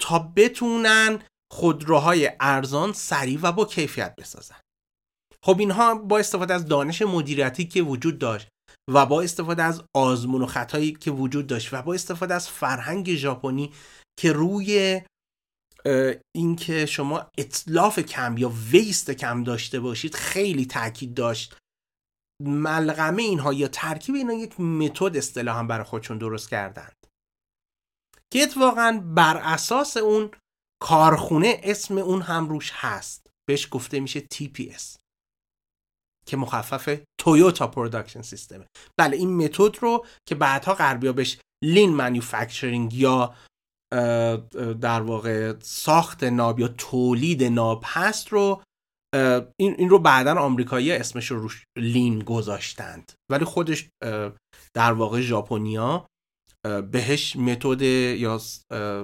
تا 0.00 0.18
بتونن 0.36 1.22
خودروهای 1.52 2.32
ارزان 2.40 2.92
سریع 2.92 3.38
و 3.42 3.52
با 3.52 3.64
کیفیت 3.64 4.16
بسازن. 4.16 4.60
خب 5.42 5.56
اینها 5.58 5.94
با 5.94 6.18
استفاده 6.18 6.54
از 6.54 6.66
دانش 6.66 7.02
مدیریتی 7.02 7.66
که 7.66 7.82
وجود 7.82 8.18
داشت 8.18 8.48
و 8.90 9.06
با 9.06 9.22
استفاده 9.22 9.62
از 9.62 9.84
آزمون 9.96 10.42
و 10.42 10.46
خطایی 10.46 10.92
که 10.92 11.10
وجود 11.10 11.46
داشت 11.46 11.74
و 11.74 11.82
با 11.82 11.94
استفاده 11.94 12.34
از 12.34 12.48
فرهنگ 12.48 13.14
ژاپنی 13.14 13.72
که 14.18 14.32
روی 14.32 15.00
اینکه 16.36 16.86
شما 16.86 17.30
اطلاف 17.38 17.98
کم 17.98 18.38
یا 18.38 18.52
ویست 18.70 19.10
کم 19.10 19.44
داشته 19.44 19.80
باشید 19.80 20.14
خیلی 20.14 20.66
تاکید 20.66 21.14
داشت. 21.14 21.56
ملغمه 22.42 23.22
اینها 23.22 23.52
یا 23.52 23.68
ترکیب 23.68 24.14
اینها 24.14 24.34
یک 24.34 24.60
متد 24.60 25.16
اصطلاحا 25.16 25.62
برای 25.62 25.84
خودشون 25.84 26.18
درست 26.18 26.50
کردند. 26.50 26.94
که 28.32 28.42
اتفاقا 28.42 29.02
بر 29.14 29.36
اساس 29.36 29.96
اون 29.96 30.30
کارخونه 30.82 31.60
اسم 31.62 31.98
اون 31.98 32.22
هم 32.22 32.48
روش 32.48 32.72
هست. 32.74 33.26
بهش 33.48 33.68
گفته 33.70 34.00
میشه 34.00 34.20
TPS 34.34 34.96
که 36.28 36.36
مخفف 36.36 37.00
Toyota 37.20 37.66
Production 37.66 38.22
System 38.22 38.60
ه 38.60 38.66
بله 38.98 39.16
این 39.16 39.44
متد 39.44 39.78
رو 39.80 40.06
که 40.28 40.34
بعدها 40.34 40.74
غربیا 40.74 41.12
بهش 41.12 41.38
lean 41.64 41.94
manufacturing 41.94 42.94
یا 42.94 43.34
در 44.80 45.00
واقع 45.00 45.54
ساخت 45.60 46.24
ناب 46.24 46.60
یا 46.60 46.68
تولید 46.68 47.44
ناب 47.44 47.82
هست 47.86 48.28
رو 48.28 48.62
این, 49.60 49.74
این 49.78 49.88
رو 49.88 49.98
بعدا 49.98 50.34
آمریکایی 50.34 50.92
اسمش 50.92 51.30
رو 51.30 51.38
روش 51.38 51.64
lean 51.78 52.18
گذاشتند. 52.18 53.12
ولی 53.32 53.44
خودش 53.44 53.88
در 54.74 54.92
واقع 54.92 55.20
ژاپنیا 55.20 56.06
بهش 56.90 57.36
متد 57.36 57.82
یا 57.82 58.40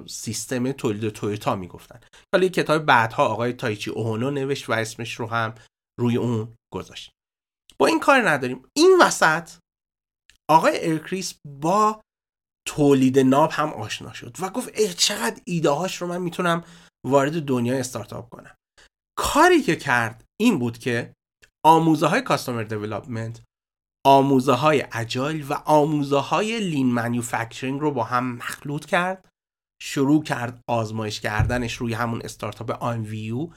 سیستم 0.08 0.72
تولید 0.72 1.08
تویوتا 1.08 1.56
می‌گفتن. 1.56 2.00
ولی 2.34 2.48
کتاب 2.48 2.84
بعدها 2.84 3.26
آقای 3.26 3.52
تایچی 3.52 3.90
اوهونو 3.90 4.30
نوشت 4.30 4.68
و 4.68 4.72
اسمش 4.72 5.14
رو 5.14 5.26
هم 5.26 5.54
روی 6.00 6.16
اون 6.16 6.54
گذاشت. 6.72 7.10
با 7.78 7.86
این 7.86 8.00
کار 8.00 8.30
نداریم. 8.30 8.64
این 8.76 8.98
وسط 9.02 9.50
آقای 10.50 10.90
اریک 10.90 11.15
ریس 11.15 11.34
با 11.60 12.02
تولید 12.68 13.18
ناب 13.18 13.50
هم 13.52 13.72
آشنا 13.72 14.12
شد 14.12 14.36
و 14.40 14.50
گفت 14.50 14.78
ای 14.78 14.94
چقدر 14.94 15.40
ایده 15.46 15.70
هاش 15.70 16.02
رو 16.02 16.06
من 16.06 16.18
می‌تونم 16.18 16.64
وارد 17.06 17.42
دنیای 17.42 17.80
استارتاپ 17.80 18.28
کنم. 18.28 18.54
کاری 19.18 19.62
که 19.62 19.76
کرد 19.76 20.24
این 20.40 20.58
بود 20.58 20.78
که 20.78 21.14
آموزه 21.66 22.06
های 22.06 22.22
customer 22.22 22.62
development 22.62 23.42
آموزه 24.06 24.52
های 24.52 24.84
agile 24.92 25.46
و 25.48 25.52
آموزه 25.54 26.18
های 26.18 26.60
lean 26.60 26.92
manufacturing 26.92 27.80
رو 27.80 27.90
با 27.90 28.04
هم 28.04 28.36
مخلوط 28.36 28.86
کرد. 28.86 29.28
شروع 29.82 30.22
کرد 30.22 30.60
آزمایش 30.68 31.20
کردنش 31.20 31.74
روی 31.74 31.94
همون 31.94 32.22
استارتاپ 32.24 32.82
IMVU 32.82 33.48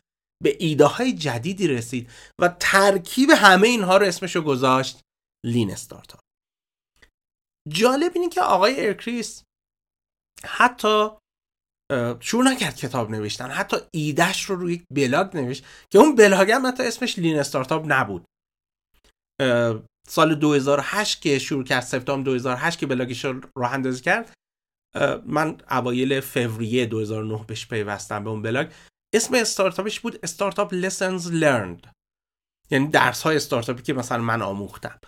به 0.44 0.58
ایده 0.60 0.86
های 0.86 1.14
جدیدی 1.14 1.68
رسید 1.68 2.10
و 2.42 2.56
ترکیب 2.60 3.30
همه 3.30 3.68
اینها 3.68 3.98
رو 3.98 4.06
اسمشو 4.06 4.42
گذاشت 4.42 5.02
lean 5.46 5.72
startup. 5.72 6.20
جالب 7.70 8.12
اینه 8.16 8.30
که 8.30 8.42
آقای 8.42 8.88
اریک 8.88 9.20
ریس 9.20 9.44
حتی 10.46 11.10
شروع 12.20 12.44
نکرد 12.44 12.76
کتاب 12.76 13.12
نوشتن 13.12 13.50
حتی 13.50 13.78
ایدهش 13.94 14.44
رو 14.44 14.56
روی 14.56 14.74
یک 14.74 14.84
بلاگ 14.92 15.38
نوشت 15.38 15.66
که 15.92 16.00
اون 16.00 16.16
بلاگ 16.16 16.52
هم 16.52 16.68
حتی 16.68 16.84
اسمش 16.84 17.20
lean 17.20 17.40
startup 17.40 17.86
نبود. 17.88 18.26
سال 20.08 20.36
2008 20.36 21.22
که 21.22 21.40
شروع 21.40 21.64
کرد 21.64 21.84
سپتامبر 21.84 22.26
2008 22.26 22.80
که 22.80 22.86
بلاگش 22.86 23.26
رو 23.26 23.42
راه 23.58 23.74
اندازی 23.74 24.02
کرد 24.02 24.34
من 25.26 25.58
اوایل 25.72 26.20
فوریه 26.20 26.86
2009 26.86 27.46
بهش 27.48 27.68
پیوستم 27.68 28.24
به 28.24 28.30
اون 28.30 28.42
بلاگ. 28.42 28.72
اسم 29.16 29.36
استارتاپش 29.36 30.00
بود 30.00 30.20
Startup 30.24 30.74
Lessons 30.74 31.32
Learned 31.32 31.88
یعنی 32.72 32.88
درس 32.88 33.22
های 33.22 33.36
استارتاپی 33.36 33.84
که 33.84 33.94
مثلا 33.94 34.22
من 34.22 34.42
آموختم. 34.42 35.00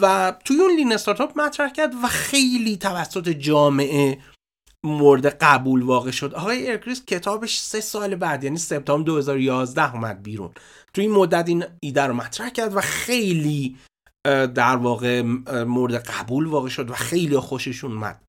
و 0.00 0.34
توی 0.44 0.60
اون 0.60 0.76
lean 0.76 0.92
startup 0.92 1.38
مطرح 1.38 1.72
کرد 1.72 1.94
و 2.04 2.06
خیلی 2.06 2.76
توسط 2.76 3.28
جامعه 3.28 4.18
مورد 4.84 5.26
قبول 5.26 5.82
واقع 5.82 6.10
شد. 6.10 6.34
آقای 6.34 6.70
اریک 6.70 6.89
ریس 6.89 7.04
کتابش 7.04 7.58
سه 7.58 7.80
سال 7.80 8.16
بعد 8.16 8.44
یعنی 8.44 8.58
سپتامبر 8.58 9.06
2011 9.06 9.94
اومد 9.94 10.22
بیرون. 10.22 10.52
توی 10.94 11.04
این 11.04 11.14
مدت 11.14 11.48
این 11.48 11.64
ایده 11.80 12.02
رو 12.02 12.14
مطرح 12.14 12.50
کرد 12.50 12.76
و 12.76 12.80
خیلی 12.80 13.76
در 14.54 14.76
واقع 14.76 15.22
مورد 15.64 15.94
قبول 15.94 16.46
واقع 16.46 16.68
شد 16.68 16.90
و 16.90 16.94
خیلی 16.94 17.38
خوششون 17.38 17.92
اومد. 17.92 18.24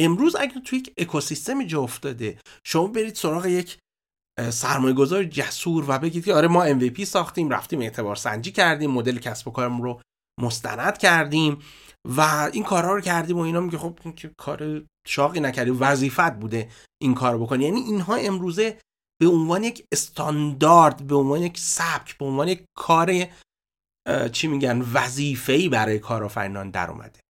امروز 0.00 0.36
اگر 0.36 0.60
توی 0.64 0.78
یک 0.78 0.92
اکوسیستم 0.98 1.66
جا 1.66 1.82
افتاده 1.82 2.38
شما 2.64 2.86
برید 2.86 3.14
سراغ 3.14 3.46
یک 3.46 3.78
سرمایه 4.50 4.94
گذار 4.94 5.24
جسور 5.24 5.84
و 5.88 5.98
بگید 5.98 6.24
که 6.24 6.34
آره 6.34 6.48
ما 6.48 6.68
MVP 6.68 7.04
ساختیم 7.04 7.50
رفتیم 7.50 7.80
اعتبار 7.80 8.16
سنجی 8.16 8.52
کردیم 8.52 8.90
مدل 8.90 9.18
کسب 9.18 9.48
و 9.48 9.50
کارمون 9.50 9.82
رو 9.82 10.00
مستند 10.40 10.98
کردیم 10.98 11.58
و 12.04 12.50
این 12.52 12.64
کارها 12.64 12.94
رو 12.94 13.00
کردیم 13.00 13.38
و 13.38 13.40
اینا 13.40 13.60
میگه 13.60 13.78
خب 13.78 13.98
که 14.16 14.30
کار 14.38 14.82
شاقی 15.06 15.40
نکردی 15.40 15.70
وظیفت 15.70 16.32
بوده 16.32 16.70
این 17.02 17.14
کار 17.14 17.38
بکنی. 17.38 17.64
یعنی 17.64 17.80
اینها 17.80 18.14
امروزه 18.14 18.78
به 19.20 19.28
عنوان 19.28 19.64
یک 19.64 19.86
استاندارد 19.92 21.06
به 21.06 21.16
عنوان 21.16 21.42
یک 21.42 21.58
سبک 21.58 22.18
به 22.18 22.24
عنوان 22.24 22.48
یک 22.48 22.64
کار 22.76 23.26
چی 24.32 24.48
میگن 24.48 24.82
وظیفه‌ای 24.92 25.68
برای 25.68 25.98
کارآفرینان 25.98 26.70
در 26.70 26.90
اومده. 26.90 27.20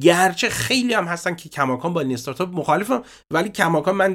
گرچه 0.00 0.48
خیلی 0.48 0.94
هم 0.94 1.04
هستن 1.04 1.34
که 1.34 1.48
کماکان 1.48 1.92
با 1.92 2.02
لین 2.02 2.14
استارتاپ 2.14 2.48
مخالفم 2.48 3.02
ولی 3.32 3.48
کماکان 3.48 3.96
من 3.96 4.14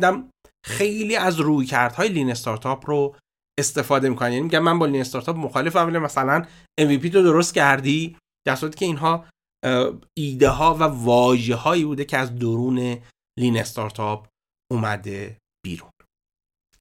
خیلی 0.66 1.16
از 1.16 1.40
رویکردهای 1.40 2.10
لین 2.10 2.32
استارتاپ 2.32 2.90
رو 2.90 3.16
استفاده 3.60 4.10
می‌کنن. 4.10 4.32
یعنی 4.32 4.44
میگم 4.44 4.60
من 4.60 4.80
با 4.80 4.86
لین 4.86 5.02
استارتاپ 5.02 5.38
مخالفم 5.38 5.88
ولی 5.88 5.98
مثلا 5.98 6.46
MVP 6.82 7.10
تو 7.10 7.24
درست 7.24 7.54
کردی 7.54 8.18
در 8.48 8.56
صورتی 8.56 8.78
که 8.78 8.86
اینها 8.86 9.26
ایده 10.18 10.50
ها 10.50 10.76
و 10.76 10.84
واژه 10.84 11.56
هایی 11.56 11.86
بوده 11.86 12.06
که 12.06 12.18
از 12.18 12.36
درون 12.36 12.98
lean 13.40 13.58
startup 13.58 14.28
اومده 14.72 15.38
بیرون. 15.66 15.90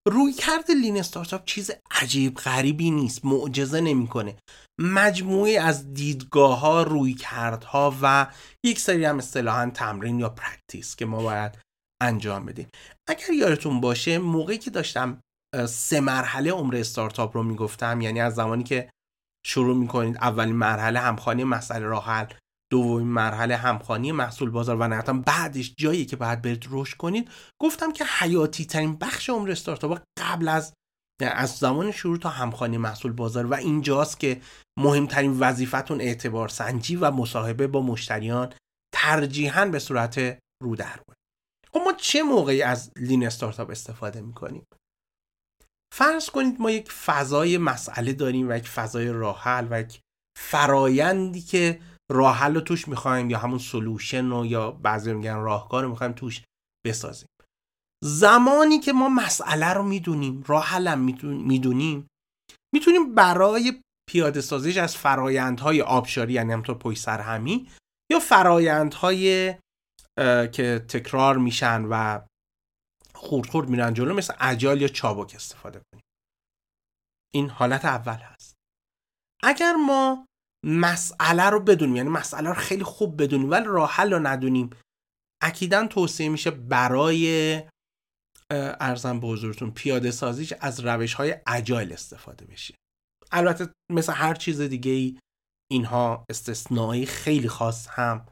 رویکرد 0.08 0.70
lean 0.70 0.98
startup 0.98 1.44
چیز 1.44 1.70
عجیب 1.90 2.34
غریبی 2.34 2.90
نیست 2.90 3.24
معجزه 3.24 3.80
نمی‌کنه. 3.80 4.36
مجموعه 4.80 5.60
از 5.60 5.94
دیدگاه 5.94 6.60
ها 6.60 6.82
رویکردها 6.82 7.96
و 8.02 8.26
یک 8.64 8.80
سری 8.80 9.04
هم 9.04 9.18
اصطلاحا 9.18 9.70
تمرین 9.70 10.18
یا 10.18 10.28
practice 10.28 10.96
که 10.96 11.06
ما 11.06 11.22
باید 11.22 11.63
انجام 12.02 12.46
بدیم 12.46 12.68
اگر 13.08 13.32
یادتون 13.38 13.80
باشه 13.80 14.18
موقعی 14.18 14.58
که 14.58 14.70
داشتم 14.70 15.20
سه 15.68 16.00
مرحله 16.00 16.52
عمر 16.52 16.76
استارتاپ 16.76 17.36
رو 17.36 17.42
می‌گفتم 17.42 18.00
یعنی 18.00 18.20
از 18.20 18.34
زمانی 18.34 18.64
که 18.64 18.90
شروع 19.46 19.76
می‌کنید 19.76 20.16
اولین 20.16 20.56
مرحله 20.56 21.00
همخانی 21.00 21.44
مسئله 21.44 21.86
راه 21.86 22.06
حل 22.06 22.26
دومین 22.72 23.08
مرحله 23.08 23.56
همخانی 23.56 24.12
محصول 24.12 24.50
بازار 24.50 24.76
و 24.76 24.88
نهایتا 24.88 25.12
بعدش 25.12 25.74
جایی 25.78 26.04
که 26.04 26.16
باید 26.16 26.42
برید 26.42 26.66
رشد 26.70 26.96
کنید 26.96 27.30
گفتم 27.62 27.92
که 27.92 28.04
حیاتی 28.18 28.64
ترین 28.64 28.96
بخش 28.96 29.30
عمر 29.30 29.50
استارتاپ 29.50 30.00
قبل 30.18 30.48
از 30.48 30.74
از 31.22 31.50
زمان 31.50 31.90
شروع 31.90 32.18
تا 32.18 32.28
همخانی 32.28 32.78
محصول 32.78 33.12
بازار 33.12 33.46
و 33.46 33.54
اینجاست 33.54 34.20
که 34.20 34.40
مهمترین 34.78 35.40
وظیفتون 35.40 36.00
اعتبار 36.00 36.48
سنجی 36.48 36.96
و 36.96 37.10
مصاحبه 37.10 37.66
با 37.66 37.80
مشتریان 37.82 38.52
ترجیحاً 38.94 39.64
به 39.64 39.78
صورت 39.78 40.38
رو 40.62 40.76
در 40.76 41.00
خب 41.74 41.80
ما 41.84 41.92
چه 41.92 42.22
موقعی 42.22 42.62
از 42.62 42.90
لین 42.96 43.26
استارتاپ 43.26 43.70
استفاده 43.70 44.20
می‌کنیم؟ 44.20 44.66
فرض 45.94 46.30
کنید 46.30 46.60
ما 46.60 46.70
یک 46.70 46.92
فضای 46.92 47.58
مسئله 47.58 48.12
داریم 48.12 48.48
و 48.48 48.56
یک 48.56 48.68
فضای 48.68 49.08
راحل 49.08 49.66
و 49.70 49.80
یک 49.80 50.00
فرایندی 50.38 51.40
که 51.40 51.80
راحل 52.12 52.54
رو 52.54 52.60
توش 52.60 52.88
می‌خوایم 52.88 53.30
یا 53.30 53.38
همون 53.38 53.58
سلوشن 53.58 54.30
رو 54.30 54.46
یا 54.46 54.70
بعضی 54.70 55.12
میگن 55.12 55.36
راهکار 55.36 55.82
رو 55.82 55.90
می‌خوایم 55.90 56.12
توش 56.12 56.42
بسازیم. 56.86 57.28
زمانی 58.04 58.78
که 58.78 58.92
ما 58.92 59.08
مسئله 59.08 59.72
رو 59.72 59.82
می‌دونیم 59.82 60.44
راه 60.46 60.66
هم 60.66 60.98
می‌دونیم 61.24 62.06
می‌تونیم 62.74 63.14
برای 63.14 63.80
پیاده 64.10 64.40
سازیش 64.40 64.76
از 64.76 64.96
فرایندهای 64.96 65.82
آبشاری 65.82 66.32
یعنی 66.32 66.52
همطور 66.52 66.78
پشت 66.78 66.98
سرهمی 66.98 67.70
یا 68.12 68.18
فرایندهای 68.18 69.54
که 70.52 70.84
تکرار 70.88 71.38
میشن 71.38 71.84
و 71.84 72.20
خورد 73.14 73.48
خورد 73.48 73.68
میرن 73.68 73.94
جلو 73.94 74.14
مثل 74.14 74.34
عجال 74.34 74.82
یا 74.82 74.88
چابک 74.88 75.34
استفاده 75.34 75.80
کنیم. 75.92 76.04
این 77.34 77.50
حالت 77.50 77.84
اول 77.84 78.16
هست. 78.16 78.54
اگر 79.42 79.72
ما 79.72 80.26
مسئله 80.64 81.50
رو 81.50 81.60
بدونیم 81.60 81.96
یعنی 81.96 82.08
مسئله 82.08 82.48
رو 82.48 82.54
خیلی 82.54 82.84
خوب 82.84 83.22
بدونیم 83.22 83.50
ولی 83.50 83.64
راه 83.64 83.90
حل 83.90 84.12
رو 84.12 84.26
ندونیم 84.26 84.70
اکیدا 85.42 85.86
توصیه 85.86 86.28
میشه 86.28 86.50
برای 86.50 87.62
ارزم 88.80 89.20
به 89.20 89.26
حضورتون 89.26 89.70
پیاده 89.70 90.10
سازیش 90.10 90.52
از 90.60 90.80
روش 90.80 91.14
های 91.14 91.36
اجایل 91.46 91.92
استفاده 91.92 92.46
بشه. 92.46 92.74
البته 93.32 93.72
مثل 93.92 94.12
هر 94.12 94.34
چیز 94.34 94.60
دیگه 94.60 94.92
ای 94.92 95.18
اینها 95.70 96.24
استثنایی 96.30 97.06
خیلی 97.06 97.48
خاص 97.48 97.88
هم 97.88 98.26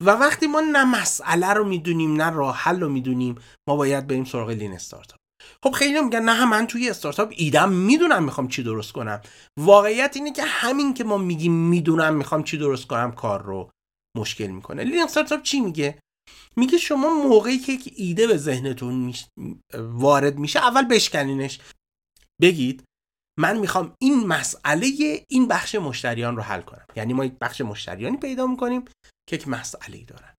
و 0.00 0.10
وقتی 0.10 0.46
ما 0.46 0.60
نه 0.60 0.84
مسئله 0.84 1.52
رو 1.52 1.64
می‌دونیم 1.64 2.22
نه 2.22 2.30
راه 2.30 2.56
حل 2.56 2.80
رو 2.80 2.88
می‌دونیم 2.88 3.34
ما 3.68 3.76
باید 3.76 4.06
بریم 4.06 4.24
سراغ 4.24 4.50
لین 4.50 4.72
استارتاپ. 4.72 5.18
خب 5.64 5.70
خیلی 5.70 6.00
میگن 6.00 6.22
نه 6.22 6.44
من 6.44 6.66
توی 6.66 6.90
استارتاپ 6.90 7.32
ایدم 7.36 7.72
می‌دونم 7.72 8.24
می‌خوام 8.24 8.48
چی 8.48 8.62
درست 8.62 8.92
کنم. 8.92 9.20
واقعیت 9.60 10.12
اینه 10.16 10.32
که 10.32 10.42
همین 10.42 10.94
که 10.94 11.04
ما 11.04 11.18
میگیم 11.18 11.52
می‌دونم 11.52 12.14
می‌خوام 12.14 12.44
چی 12.44 12.58
درست 12.58 12.86
کنم 12.86 13.12
کار 13.12 13.42
رو 13.42 13.70
مشکل 14.16 14.46
می‌کنه. 14.46 14.84
لین 14.84 15.02
استارتاپ 15.02 15.42
چی 15.42 15.60
میگه؟ 15.60 15.98
میگه 16.56 16.78
شما 16.78 17.14
موقعی 17.14 17.58
که 17.58 17.72
یک 17.72 17.94
ایده 17.96 18.26
به 18.26 18.36
ذهنتون 18.36 19.14
وارد 19.74 20.38
میشه 20.38 20.58
اول 20.58 20.84
بشکنینش. 20.84 21.60
بگید 22.42 22.84
من 23.38 23.58
می‌خوام 23.58 23.94
این 24.02 24.26
مسئله 24.26 24.86
این 25.28 25.48
بخش 25.48 25.74
مشتریان 25.74 26.36
رو 26.36 26.42
حل 26.42 26.60
کنم. 26.60 26.86
یعنی 26.96 27.12
ما 27.12 27.24
یک 27.24 27.32
بخش 27.40 27.60
مشتریانی 27.60 28.16
پیدا 28.16 28.46
می‌کنیم. 28.46 28.84
که 29.28 29.36
یک 29.36 29.48
مسئله 29.48 30.04
دارن. 30.04 30.34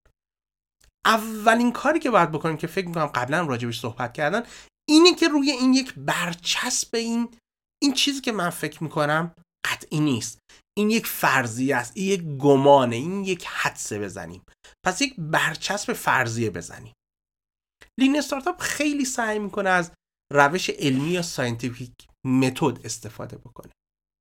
اولین 1.05 1.71
کاری 1.71 1.99
که 1.99 2.09
باید 2.09 2.31
بکنیم 2.31 2.57
که 2.57 2.67
فکر 2.67 2.87
می‌کنم 2.87 3.05
قبلا 3.05 3.45
راجبش 3.45 3.79
صحبت 3.79 4.13
کردن 4.13 4.43
اینه 4.89 5.15
که 5.15 5.27
روی 5.27 5.51
این 5.51 5.73
یک 5.73 5.93
برچسب 5.93 6.95
این 6.95 7.37
این 7.83 7.93
چیزی 7.93 8.21
که 8.21 8.31
من 8.31 8.49
فکر 8.49 8.83
می‌کنم 8.83 9.35
قطعی 9.65 9.99
نیست. 9.99 10.39
این 10.77 10.89
یک 10.89 11.07
فرضیه 11.07 11.75
است 11.75 11.91
این 11.95 12.07
یک 12.07 12.21
گمانه 12.37 12.95
این 12.95 13.23
یک 13.23 13.45
حدسه 13.45 13.99
بزنیم. 13.99 14.43
پس 14.85 15.01
یک 15.01 15.15
برچسب 15.17 15.93
فرضیه 15.93 16.49
بزنیم. 16.49 16.93
لین 17.99 18.17
استارتاپ 18.17 18.61
خیلی 18.61 19.05
سعی 19.05 19.39
می‌کنه 19.39 19.69
از 19.69 19.91
روش 20.33 20.69
علمی 20.69 21.09
یا 21.09 21.21
scientific 21.21 21.93
method 22.25 22.85
استفاده 22.85 23.37
بکنه. 23.37 23.71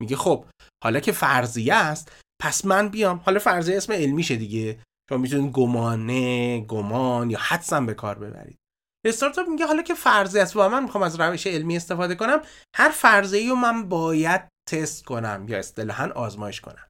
میگه 0.01 0.15
خب 0.15 0.45
حالا 0.83 0.99
که 0.99 1.11
فرضیه 1.11 1.75
است 1.75 2.11
پس 2.43 2.65
من 2.65 2.89
بیام. 2.89 3.17
حالا 3.17 3.39
فرضیه 3.39 3.77
اسم 3.77 3.93
علمیشه 3.93 4.35
دیگه. 4.35 4.83
شما 5.09 5.17
می‌تونید 5.17 5.51
گمانه 5.51 6.59
گمان 6.59 7.29
یا 7.29 7.39
حدسم 7.39 7.85
به 7.85 7.93
کار 7.93 8.19
ببرید. 8.19 8.57
استارتاپ 9.05 9.47
میگه 9.47 9.65
حالا 9.65 9.81
که 9.81 9.93
فرضیه 9.93 10.41
است 10.41 10.55
و 10.55 10.69
من 10.69 10.83
می‌خوام 10.83 11.03
از 11.03 11.19
روش 11.19 11.47
علمی 11.47 11.75
استفاده 11.75 12.15
کنم. 12.15 12.41
هر 12.75 12.89
فرضیه 12.89 13.49
رو 13.49 13.55
من 13.55 13.89
باید 13.89 14.47
تست 14.69 15.05
کنم 15.05 15.45
یا 15.49 15.59
اصطلاحا 15.59 16.11
آزمایش 16.15 16.61
کنم. 16.61 16.87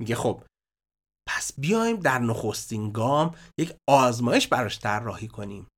میگه 0.00 0.14
خب 0.14 0.42
پس 1.28 1.60
بیایم 1.60 1.96
در 1.96 2.18
نخستین 2.18 2.92
گام 2.92 3.34
یک 3.60 3.76
آزمایش 3.88 4.48
براش 4.48 4.78
طراحی 4.78 5.28
کنیم. 5.28 5.68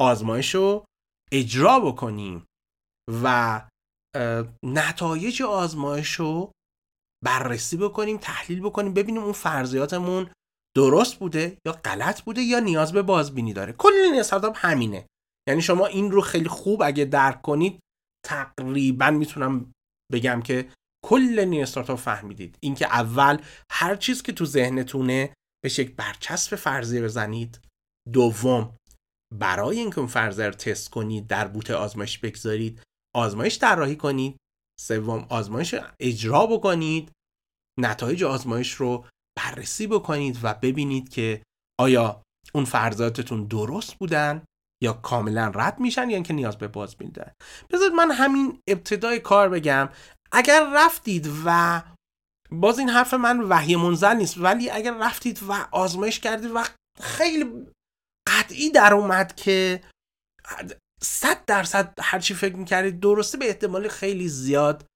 آزمایش 0.00 0.54
رو 0.54 0.84
اجرا 1.32 1.80
بکنیم 1.80 2.46
و 3.22 3.62
نتایج 4.64 5.42
آزمایش 5.42 6.14
رو 6.14 6.52
بررسی 7.24 7.76
بکنیم 7.76 8.16
تحلیل 8.16 8.60
بکنیم 8.60 8.94
ببینیم 8.94 9.22
اون 9.22 9.32
فرضیاتمون 9.32 10.30
درست 10.76 11.18
بوده 11.18 11.58
یا 11.66 11.72
غلط 11.72 12.22
بوده 12.22 12.42
یا 12.42 12.58
نیاز 12.58 12.92
به 12.92 13.02
بازبینی 13.02 13.52
داره. 13.52 13.72
کل 13.72 13.92
این 13.92 14.20
استارتاپ 14.20 14.56
همینه. 14.58 15.06
یعنی 15.48 15.62
شما 15.62 15.86
این 15.86 16.10
رو 16.10 16.20
خیلی 16.20 16.48
خوب 16.48 16.82
اگه 16.82 17.04
درک 17.04 17.42
کنید 17.42 17.80
تقریبا 18.26 19.10
می‌تونم 19.10 19.72
بگم 20.12 20.42
که 20.42 20.68
کل 21.04 21.38
این 21.38 21.62
استارتاپ 21.62 21.98
فهمیدید. 21.98 22.58
اینکه 22.60 22.86
اول 22.86 23.38
هر 23.70 23.96
چیز 23.96 24.22
که 24.22 24.32
تو 24.32 24.44
ذهنتونه 24.44 25.34
به 25.64 25.80
یک 25.80 25.96
برچسب 25.96 26.56
فرضیه 26.56 27.02
بزنید. 27.02 27.60
دوم 28.12 28.76
برای 29.34 29.78
اینکه 29.78 29.98
اون 29.98 30.06
فرضیه 30.06 30.46
رو 30.46 30.54
تست 30.54 30.90
کنید 30.90 31.26
در 31.26 31.48
بوت 31.48 31.70
آزمایش 31.70 32.18
بگذارید 32.18 32.82
آزمایش 33.14 33.58
طراحی 33.58 33.96
کنید. 33.96 34.36
سوم 34.80 35.26
آزمایش 35.30 35.74
اجرا 36.00 36.46
بکنید. 36.46 37.12
نتایج 37.80 38.24
آزمایش 38.24 38.72
رو 38.72 39.06
بررسی 39.38 39.86
بکنید 39.86 40.38
و 40.42 40.54
ببینید 40.54 41.08
که 41.08 41.42
آیا 41.80 42.22
اون 42.54 42.64
فرضیاتتون 42.64 43.44
درست 43.44 43.94
بودن 43.94 44.44
یا 44.82 44.92
کاملا 44.92 45.52
رد 45.54 45.80
میشن 45.80 46.10
یا 46.10 46.14
اینکه 46.14 46.32
نیاز 46.32 46.58
به 46.58 46.68
بازبینی 46.68 47.10
دارن 47.10 47.32
بذارید 47.70 47.94
من 47.94 48.10
همین 48.10 48.58
ابتدای 48.68 49.20
کار 49.20 49.48
بگم. 49.48 49.88
اگر 50.32 50.70
رفتید 50.74 51.28
و 51.44 51.82
باز 52.50 52.78
این 52.78 52.88
حرف 52.88 53.14
من 53.14 53.40
وحی 53.40 53.76
منزل 53.76 54.16
نیست 54.16 54.38
ولی 54.38 54.70
اگر 54.70 54.98
رفتید 54.98 55.40
و 55.48 55.68
آزمایش 55.72 56.20
کردید 56.20 56.50
و 56.54 56.64
خیلی 57.00 57.66
قطعی 58.28 58.70
در 58.70 58.94
اومد 58.94 59.36
که 59.36 59.80
صد 61.04 61.44
درصد 61.44 61.98
هرچی 62.00 62.34
فکر 62.34 62.56
می‌کردید 62.56 63.00
درسته 63.00 63.38
به 63.38 63.46
احتمال 63.46 63.88
خیلی 63.88 64.28
زیاد 64.28 64.86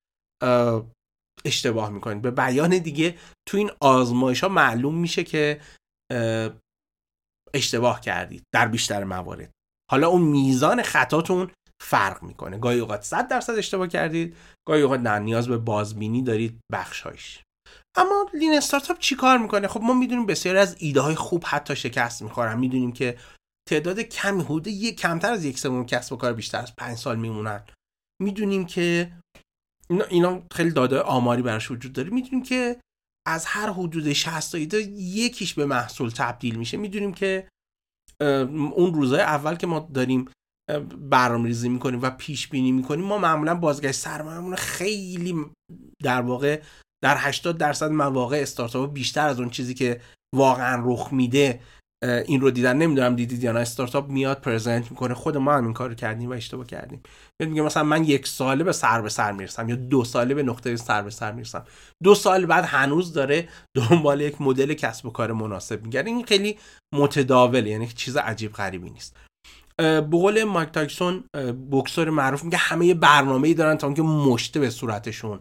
اشتباه 1.44 1.90
می‌کنید 1.90 2.22
به 2.22 2.30
بیان 2.30 2.78
دیگه 2.78 3.18
تو 3.48 3.56
این 3.56 3.70
آزمایش 3.80 4.40
ها 4.40 4.48
معلوم 4.48 4.94
میشه 4.94 5.24
که 5.24 5.60
اشتباه 7.54 8.00
کردید 8.00 8.42
در 8.54 8.68
بیشتر 8.68 9.04
موارد. 9.04 9.50
حالا 9.90 10.08
اون 10.08 10.22
میزان 10.22 10.82
خطاتون 10.82 11.50
فرق 11.82 12.22
می‌کنه. 12.22 12.58
گاهی 12.58 12.78
اوقات 12.78 13.02
100 13.02 13.28
درصد 13.28 13.52
اشتباه 13.52 13.88
کردید 13.88 14.36
گاهی 14.68 14.82
اوقات 14.82 15.00
نه 15.00 15.18
نیاز 15.18 15.48
به 15.48 15.58
بازبینی 15.58 16.22
دارید 16.22 16.60
بخشایش. 16.72 17.42
اما 17.96 18.30
لین 18.34 18.56
استارتاپ 18.56 18.98
چی 18.98 19.16
کار 19.16 19.38
می‌کنه؟ 19.38 19.68
خب 19.68 19.80
ما 19.80 19.94
می‌دونیم 19.94 20.26
بسیاری 20.26 20.58
از 20.58 20.76
ایده 20.78 21.00
های 21.00 21.14
خوب 21.14 21.44
حتی 21.46 21.76
شکست 21.76 22.22
می‌خورن. 22.22 22.58
می‌دونیم 22.58 22.92
که 22.92 23.18
تعداد 23.68 24.00
کمی 24.00 24.42
حدود 24.42 24.66
یک 24.66 25.00
کمتر 25.00 25.32
از 25.32 25.44
یک 25.44 25.58
سوم 25.58 25.86
کسب 25.86 26.12
و 26.12 26.16
کار 26.16 26.32
بیشتر 26.32 26.58
از 26.58 26.76
پنج 26.76 26.98
سال 26.98 27.18
میمونن. 27.18 27.64
می‌دونیم 28.22 28.66
که 28.66 29.12
اینا 30.10 30.42
خیلی 30.52 30.70
داده 30.70 31.00
آماری 31.00 31.42
براش 31.42 31.70
وجود 31.70 31.92
داره. 31.92 32.10
می‌دونیم 32.10 32.42
که 32.42 32.80
از 33.26 33.46
هر 33.46 33.70
حدود 33.70 34.12
60 34.12 34.66
تا 34.66 34.78
یکیش 34.96 35.54
به 35.54 35.66
محصول 35.66 36.10
تبدیل 36.10 36.54
میشه. 36.54 36.76
می‌دونیم 36.76 37.14
که 37.14 37.48
اون 38.20 38.94
روزهای 38.94 39.20
اول 39.20 39.56
که 39.56 39.66
ما 39.66 39.90
داریم 39.94 40.30
برنامه 40.98 41.46
ریزی 41.46 41.68
می‌کنیم 41.68 42.02
و 42.02 42.10
پیش 42.10 42.48
بینی 42.48 42.72
می‌کنیم 42.72 43.04
ما 43.04 43.18
معمولا 43.18 43.54
بازگشت 43.54 44.00
سرمایه‌مون 44.00 44.56
خیلی 44.56 45.46
در 46.02 46.20
واقع 46.20 46.62
در 47.04 47.16
80 47.18 47.58
درصد 47.58 47.90
مواقع 47.90 48.36
استارتاپ 48.36 48.92
بیشتر 48.92 49.28
از 49.28 49.40
اون 49.40 49.50
چیزی 49.50 49.74
که 49.74 50.00
واقعا 50.34 50.82
رخ 50.84 51.12
میده 51.12 51.60
این 52.02 52.40
رو 52.40 52.50
دیدن. 52.50 52.76
نمی‌دونم 52.76 53.16
دیدید 53.16 53.44
یا 53.44 53.52
نه. 53.52 53.60
استارتاپ 53.60 54.08
میاد 54.08 54.40
پرزنت 54.40 54.90
می‌کنه. 54.90 55.14
خود 55.14 55.36
ما 55.36 55.54
هم 55.54 55.64
این 55.64 55.72
کار 55.72 55.94
کردیم 55.94 56.30
و 56.30 56.32
اشتباه 56.32 56.66
کردیم. 56.66 57.02
یعنی 57.40 57.50
میگه 57.50 57.62
مثلا 57.62 57.82
من 57.82 58.04
یک 58.04 58.26
ساله 58.26 58.64
به 58.64 58.72
سر 58.72 59.02
به 59.02 59.08
سر 59.08 59.32
می‌رسم 59.32 59.68
یا 59.68 59.76
دو 59.76 60.04
ساله 60.04 60.34
به 60.34 60.42
نقطه 60.42 60.76
سر 60.76 61.02
به 61.02 61.10
سر 61.10 61.32
می‌رسم. 61.32 61.64
دو 62.02 62.14
سال 62.14 62.46
بعد 62.46 62.64
هنوز 62.64 63.12
داره 63.12 63.48
دنبال 63.76 64.20
یک 64.20 64.40
مدل 64.40 64.74
کسب 64.74 65.06
و 65.06 65.10
کار 65.10 65.32
مناسب 65.32 65.84
میگرده 65.84 66.10
این 66.10 66.24
خیلی 66.24 66.58
متداوله. 66.94 67.70
یعنی 67.70 67.86
چیز 67.86 68.16
عجیب 68.16 68.52
غریبی 68.52 68.90
نیست. 68.90 69.16
به 69.78 70.00
قول 70.00 70.44
مایک 70.44 70.68
تاکسون 70.68 71.24
بکسور 71.70 72.10
معروف 72.10 72.44
میگه 72.44 72.58
همه 72.58 72.94
برنامه‌ای 72.94 73.54
دارن 73.54 73.76
تا 73.76 73.86
اینکه 73.86 74.02
مشته 74.02 74.60
به 74.60 74.70
صورتشون 74.70 75.40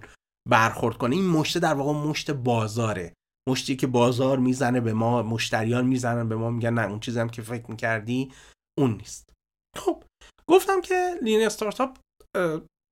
برخورد 0.49 0.97
کنه. 0.97 1.15
این 1.15 1.27
مشته 1.27 1.59
در 1.59 1.73
واقع 1.73 2.09
مشت 2.09 2.31
بازاره. 2.31 3.13
مشتی 3.47 3.75
که 3.75 3.87
بازار 3.87 4.39
می‌زنه 4.39 4.81
به 4.81 4.93
ما 4.93 5.23
مشتریان 5.23 5.87
می‌زنن 5.87 6.29
به 6.29 6.35
ما 6.35 6.49
میگن 6.49 6.73
نه 6.73 6.87
اون 6.87 6.99
چیزی 6.99 7.19
هم 7.19 7.29
که 7.29 7.41
فکر 7.41 7.71
می‌کردی 7.71 8.31
اون 8.79 8.91
نیست. 8.91 9.33
خب 9.77 10.03
گفتم 10.49 10.81
که 10.81 11.15
لین 11.21 11.45
استارتاپ 11.45 11.97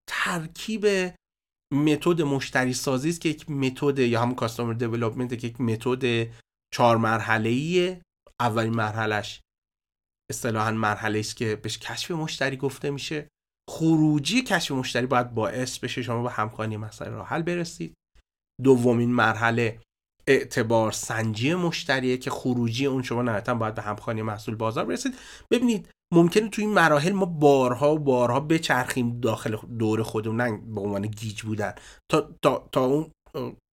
ترکیب 0.09 0.85
متد 1.73 2.21
مشتری 2.21 2.73
سازی 2.73 3.09
است 3.09 3.21
که 3.21 3.29
یک 3.29 3.49
متد 3.49 3.99
یا 3.99 4.21
هم 4.21 4.35
کاستومر 4.35 4.73
دیولپمنت 4.73 5.39
که 5.39 5.47
یک 5.47 5.61
متد 5.61 6.33
چهار 6.73 6.97
مرحله 6.97 7.49
ایه 7.49 8.01
اولین 8.41 8.75
مرحلهش 8.75 9.41
اصطلاحا 10.31 10.71
مرحله 10.71 11.19
است 11.19 11.35
که 11.35 11.55
بهش 11.55 11.77
کشف 11.77 12.11
مشتری 12.11 12.57
گفته 12.57 12.91
میشه. 12.91 13.27
خروجی 13.69 14.41
کشف 14.41 14.71
مشتری 14.71 15.05
باید 15.05 15.33
باعث 15.33 15.79
بشه 15.79 16.01
شما 16.01 16.23
به 16.23 16.31
همکاری 16.31 16.77
مسئله 16.77 17.09
راه 17.09 17.27
حل 17.27 17.41
برسید. 17.41 17.93
دومین 18.63 19.11
مرحله 19.11 19.81
اعتبار 20.27 20.91
سنجی 20.91 21.55
مشتریه 21.55 22.17
که 22.17 22.29
خروجی 22.29 22.85
اون 22.85 23.03
شما 23.03 23.21
نهایتا 23.21 23.53
باید 23.53 23.75
به 23.75 23.81
همخوانی 23.81 24.21
محصول 24.21 24.55
بازار 24.55 24.85
برسید. 24.85 25.13
ببینید 25.51 25.89
ممکنه 26.13 26.49
توی 26.49 26.63
این 26.63 26.73
مراحل 26.73 27.11
ما 27.11 27.25
بارها 27.25 27.95
و 27.95 27.99
بارها 27.99 28.39
بچرخیم 28.39 29.19
داخل 29.19 29.55
دور 29.79 30.03
خودمون 30.03 30.41
نه 30.41 30.61
به 30.75 30.81
عنوان 30.81 31.07
گیج 31.07 31.41
بودن. 31.41 31.73
تا, 32.11 32.29
تا, 32.41 32.69
تا 32.71 32.85
اون 32.85 33.11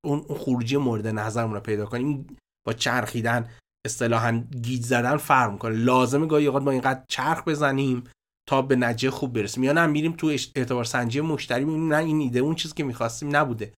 اون 0.06 0.20
خروجی 0.20 0.76
مورد 0.76 1.06
نظرمون 1.06 1.54
رو 1.54 1.60
پیدا 1.60 1.86
کنیم 1.86 2.36
با 2.66 2.72
چرخیدن 2.72 3.48
اصطلاحا 3.86 4.44
گیج 4.62 4.84
زدن 4.84 5.16
فرق 5.16 5.52
می‌کنه 5.52 5.74
لازمه 5.74 6.26
گاهی 6.26 6.46
اوقات 6.46 6.62
ما 6.62 6.70
اینقدر 6.70 7.04
چرخ 7.08 7.44
بزنیم 7.48 8.04
تا 8.48 8.62
به 8.62 8.76
نجه 8.76 9.10
خوب 9.10 9.32
برسیم. 9.32 9.64
یا 9.64 9.72
نه 9.72 9.86
میریم 9.86 10.12
تو 10.12 10.26
اعتبار 10.26 10.84
سنجی 10.84 11.20
مشتری 11.20 11.64
می‌بینیم 11.64 11.94
نه 11.94 12.04
این 12.04 12.20
ایده 12.20 12.40
اون 12.40 12.54
چیزی 12.54 12.74
که 12.74 12.84
می‌خواستیم 12.84 13.36
نبوده. 13.36 13.72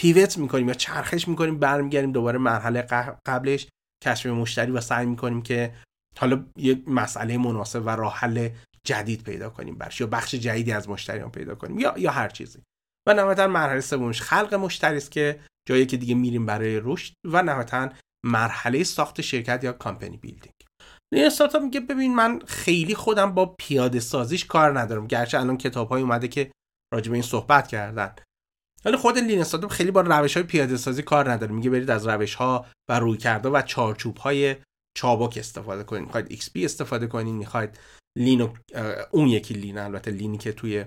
پیوت 0.00 0.38
می‌کنیم 0.38 0.68
یا 0.68 0.74
چرخش 0.74 1.28
می‌کنیم 1.28 1.58
برمیگردیم 1.58 2.12
دوباره 2.12 2.38
مرحله 2.38 2.82
قبلش 3.26 3.68
کشف 4.04 4.26
مشتری 4.26 4.70
و 4.70 4.80
سعی 4.80 5.06
می‌کنیم 5.06 5.42
که 5.42 5.74
حالا 6.18 6.44
یه 6.56 6.82
مسئله 6.86 7.38
مناسب 7.38 7.86
و 7.86 7.88
راه 7.88 8.14
حل 8.16 8.48
جدید 8.86 9.22
پیدا 9.22 9.50
کنیم 9.50 9.78
برش 9.78 10.00
یا 10.00 10.06
بخش 10.06 10.34
جدیدی 10.34 10.72
از 10.72 10.88
مشتریان 10.88 11.30
پیدا 11.30 11.54
کنیم 11.54 11.78
یا 11.78 11.94
یا 11.96 12.10
هر 12.10 12.28
چیزی. 12.28 12.58
و 13.08 13.14
نهایتا 13.14 13.46
مرحله 13.46 13.80
سومش 13.80 14.22
خلق 14.22 14.54
مشتری 14.54 14.96
است 14.96 15.10
که 15.10 15.40
جایی 15.68 15.86
که 15.86 15.96
دیگه 15.96 16.14
میریم 16.14 16.46
برای 16.46 16.80
رشد 16.82 17.14
و 17.24 17.42
نهایتا 17.42 17.90
مرحله 18.26 18.84
ساخت 18.84 19.20
شرکت 19.20 19.64
یا 19.64 19.72
company 19.72 20.16
building. 20.16 20.54
این 21.12 21.26
استارتاپ 21.26 21.62
میگه 21.62 21.80
ببین 21.80 22.14
من 22.14 22.38
خیلی 22.46 22.94
خودم 22.94 23.34
با 23.34 23.54
پیاده 23.58 24.00
سازیش 24.00 24.44
کار 24.44 24.80
ندارم. 24.80 25.06
گرچه 25.06 25.40
الان 25.40 25.56
کتاب 25.56 25.88
های 25.88 26.02
اومده 26.02 26.28
که 26.28 26.50
راجع 26.94 27.10
به 27.10 27.14
این 27.14 27.22
صحبت 27.22 27.68
کردن. 27.68 28.14
ولی 28.84 28.96
خود 28.96 29.18
lean 29.18 29.44
خیلی 29.70 29.90
با 29.90 30.00
روش 30.00 30.36
های 30.36 30.46
پیاده 30.46 30.76
سازی 30.76 31.02
کار 31.02 31.32
نداره. 31.32 31.52
میگه 31.52 31.70
برید 31.70 31.90
از 31.90 32.06
روش 32.06 32.34
ها 32.34 32.66
و 32.90 32.98
رویکردها 32.98 33.48
و 33.48 33.62
چارچوب 33.62 34.16
های 34.16 34.56
چابک 34.98 35.38
استفاده 35.38 35.84
کنید 35.84 36.02
می‌خواید 36.02 36.26
XP 36.30 36.64
استفاده 36.64 37.06
کنید 37.06 37.34
می‌خواید 37.34 37.78
lean 38.18 38.50
اون 39.10 39.28
یکی 39.28 39.54
lean 39.54 39.78
البته 39.78 40.10
lean 40.10 40.32
ی 40.32 40.38
که 40.38 40.52
توی 40.52 40.84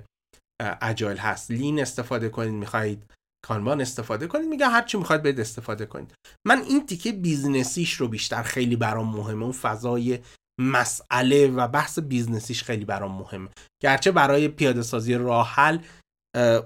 agile 0.82 1.18
هست. 1.18 1.52
lean 1.52 1.80
استفاده 1.80 2.30
کنید 2.30 2.54
می‌خواید 2.54 3.04
Kanban 3.46 3.82
استفاده 3.82 4.28
کنید 4.28 4.48
میگه 4.48 4.68
هر 4.68 4.82
چی 4.82 4.98
می‌خواید 4.98 5.24
برید 5.24 5.40
استفاده 5.40 5.86
کنید 5.86 6.14
من 6.48 6.62
این 6.62 6.86
تیکه 6.86 7.12
business 7.12 7.71
یش 7.71 7.94
رو 7.94 8.08
بیشتر 8.08 8.44
خیلی 8.44 8.76
برام 8.76 9.16
مهمه. 9.16 9.44
اون 9.44 9.52
فضای 9.52 10.20
مسئله 10.62 11.48
و 11.48 11.68
بحث 11.68 12.00
business 12.00 12.46
یش 12.46 12.64
خیلی 12.64 12.86
برام 12.86 13.12
مهمه. 13.12 13.50
گرچه 13.84 14.12
برای 14.12 14.48
پیاده 14.48 14.82
سازی 14.82 15.14
راه 15.14 15.48
حل 15.48 15.80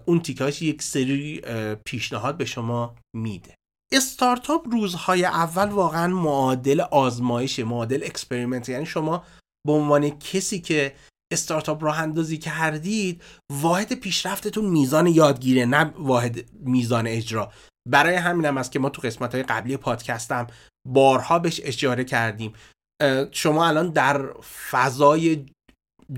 اون 0.05 0.19
تیکاش 0.19 0.61
یک 0.61 0.81
سری 0.81 1.41
پیشنهاد 1.85 2.37
به 2.37 2.45
شما 2.45 2.95
میده. 3.15 3.55
استارتاپ 3.93 4.67
روزهای 4.71 5.25
اول 5.25 5.69
واقعا 5.69 6.07
معادل 6.07 6.81
آزمایش 6.81 7.59
معادل 7.59 8.03
experiment. 8.03 8.69
یعنی 8.69 8.85
شما 8.85 9.25
به 9.67 9.73
عنوان 9.73 10.09
کسی 10.09 10.59
که 10.59 10.95
استارتاپ 11.33 11.83
راه 11.83 11.99
اندازی 11.99 12.37
کردید 12.37 13.23
واحد 13.51 13.93
پیشرفتتون 13.93 14.65
میزان 14.65 15.07
یادگیریه 15.07 15.65
نه 15.65 15.93
واحد 15.97 16.49
میزان 16.53 17.07
اجرا. 17.07 17.51
برای 17.89 18.15
همین 18.15 18.45
هم 18.45 18.57
است 18.57 18.71
که 18.71 18.79
ما 18.79 18.89
تو 18.89 19.01
قسمت 19.01 19.35
های 19.35 19.43
قبلی 19.43 19.77
پادکستم 19.77 20.47
بارها 20.87 21.39
بهش 21.39 21.61
اشاره 21.63 22.03
کردیم. 22.03 22.53
شما 23.31 23.67
الان 23.67 23.89
در 23.89 24.33
فضای 24.71 25.45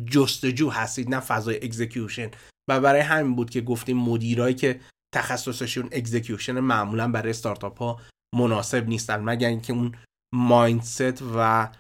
جستجو 0.06 0.70
هستید 0.70 1.10
نه 1.10 1.20
فضای 1.20 1.64
execution 1.64 2.32
و 2.70 2.80
برای 2.82 3.02
همین 3.02 3.36
بود 3.36 3.50
که 3.50 3.62
گفتیم 3.62 3.98
مدیرایی 3.98 4.56
که 4.56 4.80
تخصصشون 5.16 5.90
execution 5.92 6.60
معمولا 6.60 7.12
برای 7.12 7.30
استارتاپ 7.30 7.80
ها 7.80 8.02
مناسب 8.36 8.88
نیستن 8.88 9.24
مگر 9.24 9.48
اینکه 9.48 9.74
اون 9.74 9.96
مایندست 10.36 11.24
و 11.36 11.72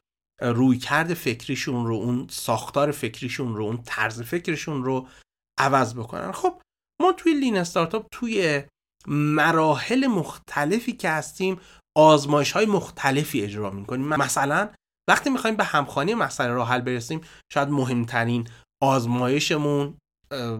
رویکرد 0.42 1.14
فکریشون 1.14 1.86
رو 1.86 1.96
اون 1.96 2.28
ساختار 2.30 2.92
فکریشون 2.92 3.56
رو 3.56 3.64
اون 3.64 3.84
طرز 3.86 4.22
فکرشون 4.22 4.84
رو 4.84 5.08
عوض 5.60 5.96
بکنن. 5.96 6.32
خب 6.32 6.62
ما 7.02 7.14
توی 7.14 7.34
لین 7.34 7.58
استارتاپ 7.58 8.08
توی 8.12 8.64
مراحل 9.08 10.08
مختلفی 10.08 10.94
که 10.94 11.10
هستیم 11.10 11.60
آزمایش 11.98 12.52
های 12.52 12.66
مختلفی 12.66 13.42
اجرا 13.42 13.70
می‌کنیم. 13.70 14.08
مثلا 14.08 14.70
وقتی 15.10 15.30
می‌خوایم 15.30 15.56
به 15.56 15.64
همخانی 15.64 16.14
مسئله 16.14 16.54
راه 16.54 16.70
حل 16.70 16.82
برسیم 16.82 17.22
شاید 17.54 17.70
مهمترین 17.70 18.48
آزمایشمون 18.84 19.98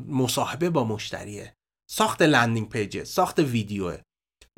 مصاحبه 0.08 0.70
با 0.70 0.84
مشتریه. 0.84 1.54
ساخت 1.92 2.22
لندینگ 2.22 2.70
پیجه 2.70 3.04
ساخت 3.04 3.40
ویدیوه. 3.40 4.02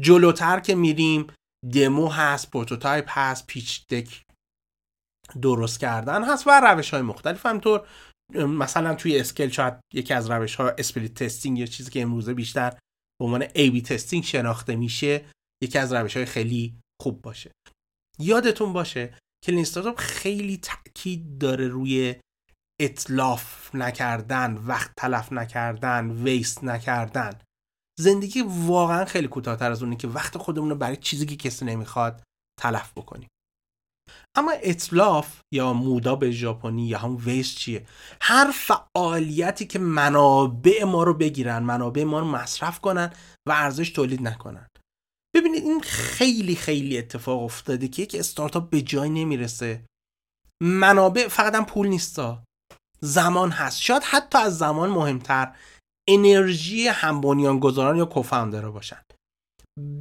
جلوتر 0.01 0.59
که 0.59 0.75
میریم 0.75 1.27
دمو 1.73 2.07
هست 2.07 2.51
prototype 2.51 3.05
هست 3.09 3.47
pitch 3.47 3.87
deck 3.87 4.25
درست 5.41 5.79
کردن 5.79 6.23
هست 6.23 6.47
و 6.47 6.61
روش 6.63 6.89
های 6.89 7.01
مختلف 7.01 7.45
همینطور 7.45 7.87
مثلا 8.33 8.95
توی 8.95 9.19
scale 9.19 9.49
شاید 9.49 9.73
یکی 9.93 10.13
از 10.13 10.31
روش 10.31 10.55
ها 10.55 10.69
split 10.69 11.13
testing 11.13 11.59
یا 11.59 11.65
چیزی 11.65 11.91
که 11.91 12.01
امروزه 12.01 12.33
بیشتر 12.33 12.69
به 13.19 13.25
عنوان 13.25 13.45
A/B 13.55 13.81
testing 13.81 14.23
شناخته 14.23 14.75
میشه 14.75 15.25
یکی 15.63 15.77
از 15.77 15.93
روش 15.93 16.17
های 16.17 16.25
خیلی 16.25 16.79
خوب 17.01 17.21
باشه. 17.21 17.51
یادتون 18.19 18.73
باشه 18.73 19.17
که 19.45 19.51
lean 19.51 19.65
خیلی 19.97 20.57
تاکید 20.57 21.37
داره 21.37 21.67
روی 21.67 22.15
اتلاف 22.81 23.75
نکردن 23.75 24.57
وقت 24.57 24.91
تلف 24.97 25.33
نکردن 25.33 26.11
waste 26.11 26.63
نکردن. 26.63 27.39
زندگی 27.99 28.43
واقعا 28.47 29.05
خیلی 29.05 29.27
کوتاهتر 29.27 29.71
از 29.71 29.83
اونه 29.83 29.95
که 29.95 30.07
وقت 30.07 30.37
خودمون 30.37 30.69
رو 30.69 30.75
برای 30.75 30.97
چیزی 30.97 31.25
که 31.25 31.35
کسی 31.35 31.65
نمی‌خواد 31.65 32.23
تلف 32.61 32.91
بکنیم. 32.91 33.27
اما 34.37 34.51
اطلاف 34.51 35.41
یا 35.53 35.73
مودا 35.73 36.15
به 36.15 36.31
ژاپنی 36.31 36.87
یا 36.87 36.97
هم 36.97 37.17
ویست 37.17 37.57
چیه؟ 37.57 37.87
هر 38.21 38.51
فعالیتی 38.51 39.65
که 39.65 39.79
منابع 39.79 40.83
ما 40.83 41.03
رو 41.03 41.13
بگیرن 41.13 41.59
منابع 41.63 42.03
ما 42.03 42.19
رو 42.19 42.25
مصرف 42.25 42.79
کنن 42.79 43.13
و 43.47 43.51
ارزش 43.51 43.89
تولید 43.89 44.21
نکنن. 44.21 44.67
ببینید 45.35 45.63
این 45.63 45.81
خیلی 45.81 46.55
خیلی 46.55 46.97
اتفاق 46.97 47.43
افتاده 47.43 47.87
که 47.87 48.01
یک 48.01 48.15
استارتاپ 48.19 48.69
به 48.69 48.81
جای 48.81 49.09
نمی‌رسه. 49.09 49.85
منابع 50.63 51.27
فقط 51.27 51.55
هم 51.55 51.65
پول 51.65 51.87
نیستا. 51.87 52.44
زمان 53.05 53.51
هست. 53.51 53.81
شاید 53.81 54.03
حتی 54.03 54.37
از 54.37 54.57
زمان 54.57 54.89
مهمتر 54.89 55.55
انرژی 56.09 56.87
هم 56.87 57.21
بنیانگذاران 57.21 57.97
یا 57.97 58.05
کوفاندرها 58.05 58.71
باشن. 58.71 59.01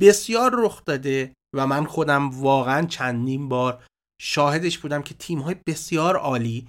بسیار 0.01 0.51
رخ 0.55 0.85
داده 0.85 1.33
و 1.57 1.67
من 1.67 1.85
خودم 1.85 2.31
واقعا 2.31 2.87
چندین 2.87 3.49
بار 3.49 3.85
شاهدش 4.23 4.79
بودم 4.79 5.03
که 5.03 5.14
تیم 5.14 5.38
های 5.38 5.57
بسیار 5.67 6.17
عالی 6.17 6.69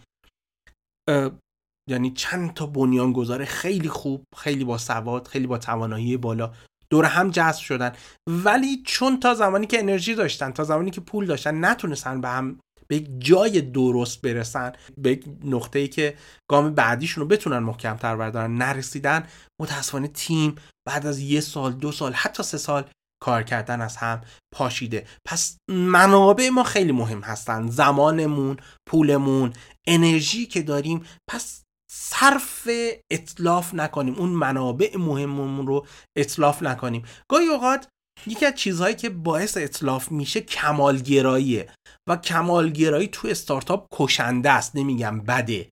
یعنی 1.90 2.12
چند 2.12 2.54
تا 2.54 2.66
بنیانگذار 2.66 3.46
خیلی 3.46 3.90
خوب 3.90 4.24
خیلی 4.38 4.64
با 4.64 4.78
سواد 4.78 5.28
خیلی 5.28 5.48
با 5.48 5.58
توانایی 5.58 6.18
بالا 6.18 6.54
دور 6.90 7.06
هم 7.06 7.30
جذب 7.30 7.62
شدن. 7.62 7.96
ولی 8.30 8.84
چون 8.86 9.20
تا 9.20 9.34
زمانی 9.34 9.68
که 9.68 9.80
انرژی 9.80 10.16
داشتن 10.16 10.52
تا 10.52 10.64
زمانی 10.64 10.92
که 10.92 11.02
پول 11.02 11.26
داشتن 11.26 11.66
نتونستن 11.66 12.22
به 12.22 12.28
هم 12.28 12.60
به 12.88 12.96
یک 12.96 13.08
جای 13.20 13.62
درست 13.62 14.22
برسن 14.22 14.72
به 14.98 15.12
یک 15.12 15.26
نقطه 15.44 15.80
ای 15.80 15.88
که 15.88 16.18
گام 16.52 16.74
بعدیشون 16.74 17.22
رو 17.22 17.28
بتونن 17.28 17.60
محکم 17.60 17.98
تر 17.98 18.16
بردارن 18.16 18.58
نرسیدن 18.58 19.28
متاسفانه 19.62 20.08
تیم 20.08 20.56
بعد 20.88 21.06
از 21.06 21.20
یه 21.20 21.42
سال 21.42 21.74
دو 21.74 21.92
سال 21.92 22.14
حتی 22.14 22.44
سه 22.44 22.58
سال 22.58 22.86
کار 23.24 23.44
کردن 23.44 23.82
از 23.82 23.98
هم 23.98 24.22
پاشیده. 24.54 25.06
پس 25.28 25.58
منابع 25.70 26.50
ما 26.50 26.64
خیلی 26.64 26.92
مهم 26.92 27.22
هستن. 27.22 27.68
زمانمون 27.68 28.58
پولمون 28.90 29.54
انرژی 29.88 30.46
که 30.46 30.62
داریم. 30.62 31.06
پس 31.30 31.64
صرف 31.92 32.70
اطلاف 33.12 33.74
نکنیم. 33.74 34.16
اون 34.16 34.30
منابع 34.30 34.98
مهممون 34.98 35.68
رو 35.68 35.86
اطلاف 36.18 36.64
نکنیم. 36.64 37.06
گاهی 37.30 37.48
اوقات 37.48 37.88
یکی 38.28 38.46
از 38.46 38.56
چیزهایی 38.56 38.96
که 38.96 39.10
باعث 39.10 39.58
اطلاف 39.58 40.12
میشه 40.12 40.42
کمالگراییه 40.42 41.74
و 42.10 42.16
کمالگرایی 42.16 43.08
تو 43.08 43.28
استارتاپ 43.28 43.88
کشنده 43.92 44.50
است 44.50 44.76
نمیگم 44.76 45.22
بده. 45.22 45.70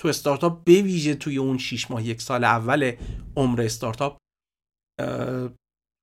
تو 0.00 0.08
استارتاپ 0.08 0.64
به 0.64 0.82
ویژه 0.82 1.14
توی 1.14 1.36
اون 1.36 1.58
6 1.58 1.90
ماه 1.90 2.06
یک 2.06 2.22
سال 2.22 2.44
اول 2.44 2.92
عمر 3.36 3.62
استارتاپ 3.62 4.18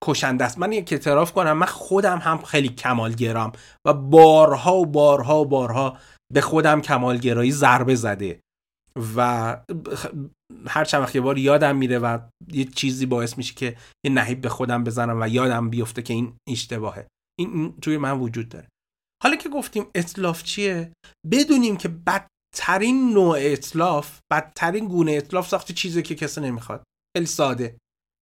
کشنده 0.03 0.45
است. 0.45 0.57
من 0.59 0.71
یک 0.71 0.93
اعتراف 0.93 1.31
کنم 1.31 1.57
من 1.57 1.65
خودم 1.65 2.17
هم 2.17 2.41
خیلی 2.41 2.69
کمالگرام 2.69 3.51
و 3.87 3.93
بارها 3.93 4.75
و 4.75 4.85
بارها 4.85 5.41
و 5.41 5.45
بارها 5.45 5.97
به 6.33 6.41
خودم 6.41 6.81
کمالگرایی 6.81 7.51
ضربه 7.51 7.95
زده. 7.95 8.39
و 9.15 9.57
هر 10.67 10.85
چند 10.85 11.01
وقت 11.01 11.15
یه 11.15 11.21
بار 11.21 11.37
یادم 11.37 11.75
میره 11.75 11.99
و 11.99 12.19
یه 12.47 12.65
چیزی 12.65 13.05
باعث 13.05 13.37
میشه 13.37 13.53
که 13.53 13.77
یه 14.05 14.11
نهیب 14.11 14.41
به 14.41 14.49
خودم 14.49 14.83
بزنم 14.83 15.21
و 15.21 15.27
یادم 15.27 15.69
بیفته 15.69 16.01
که 16.01 16.13
این 16.13 16.33
اشتباهه. 16.49 17.07
این 17.39 17.77
توی 17.81 17.97
من 17.97 18.19
وجود 18.19 18.49
داره. 18.49 18.67
حالا 19.23 19.35
که 19.35 19.49
گفتیم 19.49 19.85
اطلاف 19.95 20.43
چیه 20.43 20.93
بدونیم 21.31 21.77
که 21.77 21.89
بدترین 21.89 23.13
نوع 23.13 23.37
اطلاف 23.39 24.19
بدترین 24.31 24.87
گونه 24.87 25.11
اطلاف 25.11 25.47
ساخت 25.47 25.71
چیزی 25.71 26.01
که 26.01 26.15
کسی 26.15 26.41
نمی‌خواد. 26.41 26.83
خیلی 27.17 27.25
ساده. 27.25 27.77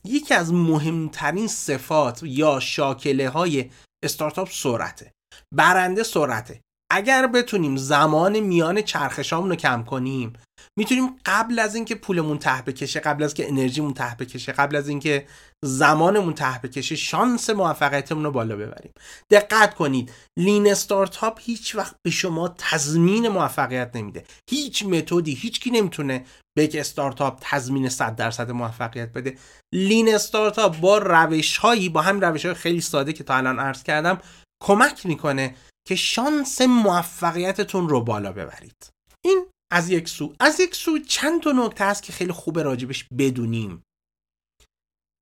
یکی 0.05 0.33
از 0.33 0.53
مهمترین 0.53 1.47
صفات 1.47 2.23
یا 2.23 2.59
شاکله 2.59 3.29
های 3.29 3.71
استارتاپ 4.03 4.49
سرعته. 4.51 5.11
برنده 5.55 6.03
سرعته. 6.03 6.61
اگر 6.93 7.27
بتونیم 7.27 7.77
زمان 7.77 8.39
میان 8.39 8.81
چرخشامون 8.81 9.49
رو 9.49 9.55
کم 9.55 9.83
کنیم 9.83 10.33
می‌تونیم 10.79 11.09
قبل 11.25 11.59
از 11.59 11.75
اینکه 11.75 11.95
پولمون 11.95 12.37
ته 12.37 12.61
بکشه 12.61 12.99
قبل 12.99 13.23
از 13.23 13.33
که 13.33 13.47
انرژیمون 13.47 13.93
ته 13.93 14.15
بکشه 14.19 14.51
قبل 14.51 14.75
از 14.75 14.89
اینکه 14.89 15.27
زمانمون 15.65 16.33
ته 16.33 16.59
بکشه 16.63 16.95
شانس 16.95 17.49
موفقیتمون 17.49 18.23
رو 18.23 18.31
بالا 18.31 18.55
ببریم. 18.55 18.91
دقت 19.31 19.75
کنید 19.75 20.11
لین 20.39 20.71
استارتاپ 20.71 21.39
هیچ 21.41 21.75
وقت 21.75 21.95
به 22.05 22.11
شما 22.11 22.55
تضمین 22.57 23.27
موفقیت 23.27 23.95
نمیده. 23.95 24.23
هیچ 24.49 24.85
متدی 24.85 25.33
هیچ 25.33 25.59
کی 25.59 25.71
نمی‌تونه 25.71 26.25
به 26.57 26.63
یک 26.63 26.75
استارتاپ 26.75 27.37
تضمین 27.41 27.89
100 27.89 28.15
درصد 28.15 28.51
موفقیت 28.51 29.13
بده. 29.13 29.37
لین 29.73 30.15
استارتاپ 30.15 30.77
با 30.79 30.97
روش 30.97 31.57
هایی 31.57 31.89
با 31.89 32.01
هم 32.01 32.19
روش 32.19 32.45
های 32.45 32.55
خیلی 32.55 32.81
ساده 32.81 33.13
که 33.13 33.23
تا 33.23 33.35
الان 33.35 33.59
عرض 33.59 33.83
کردم 33.83 34.21
کمک 34.63 35.05
می‌کنه 35.05 35.55
که 35.87 35.95
شانس 35.95 36.61
موفقیتتون 36.61 37.89
رو 37.89 38.01
بالا 38.01 38.31
ببرید. 38.31 38.89
این 39.25 39.45
از 39.71 39.89
یک 39.89 40.09
سو 40.09 40.35
از 40.39 40.59
یک 40.59 40.75
سو 40.75 40.99
چند 40.99 41.41
تا 41.41 41.51
نکته 41.51 41.85
هست 41.85 42.03
که 42.03 42.13
خیلی 42.13 42.31
خوبه 42.31 42.63
راجبش 42.63 43.05
بدونیم. 43.17 43.83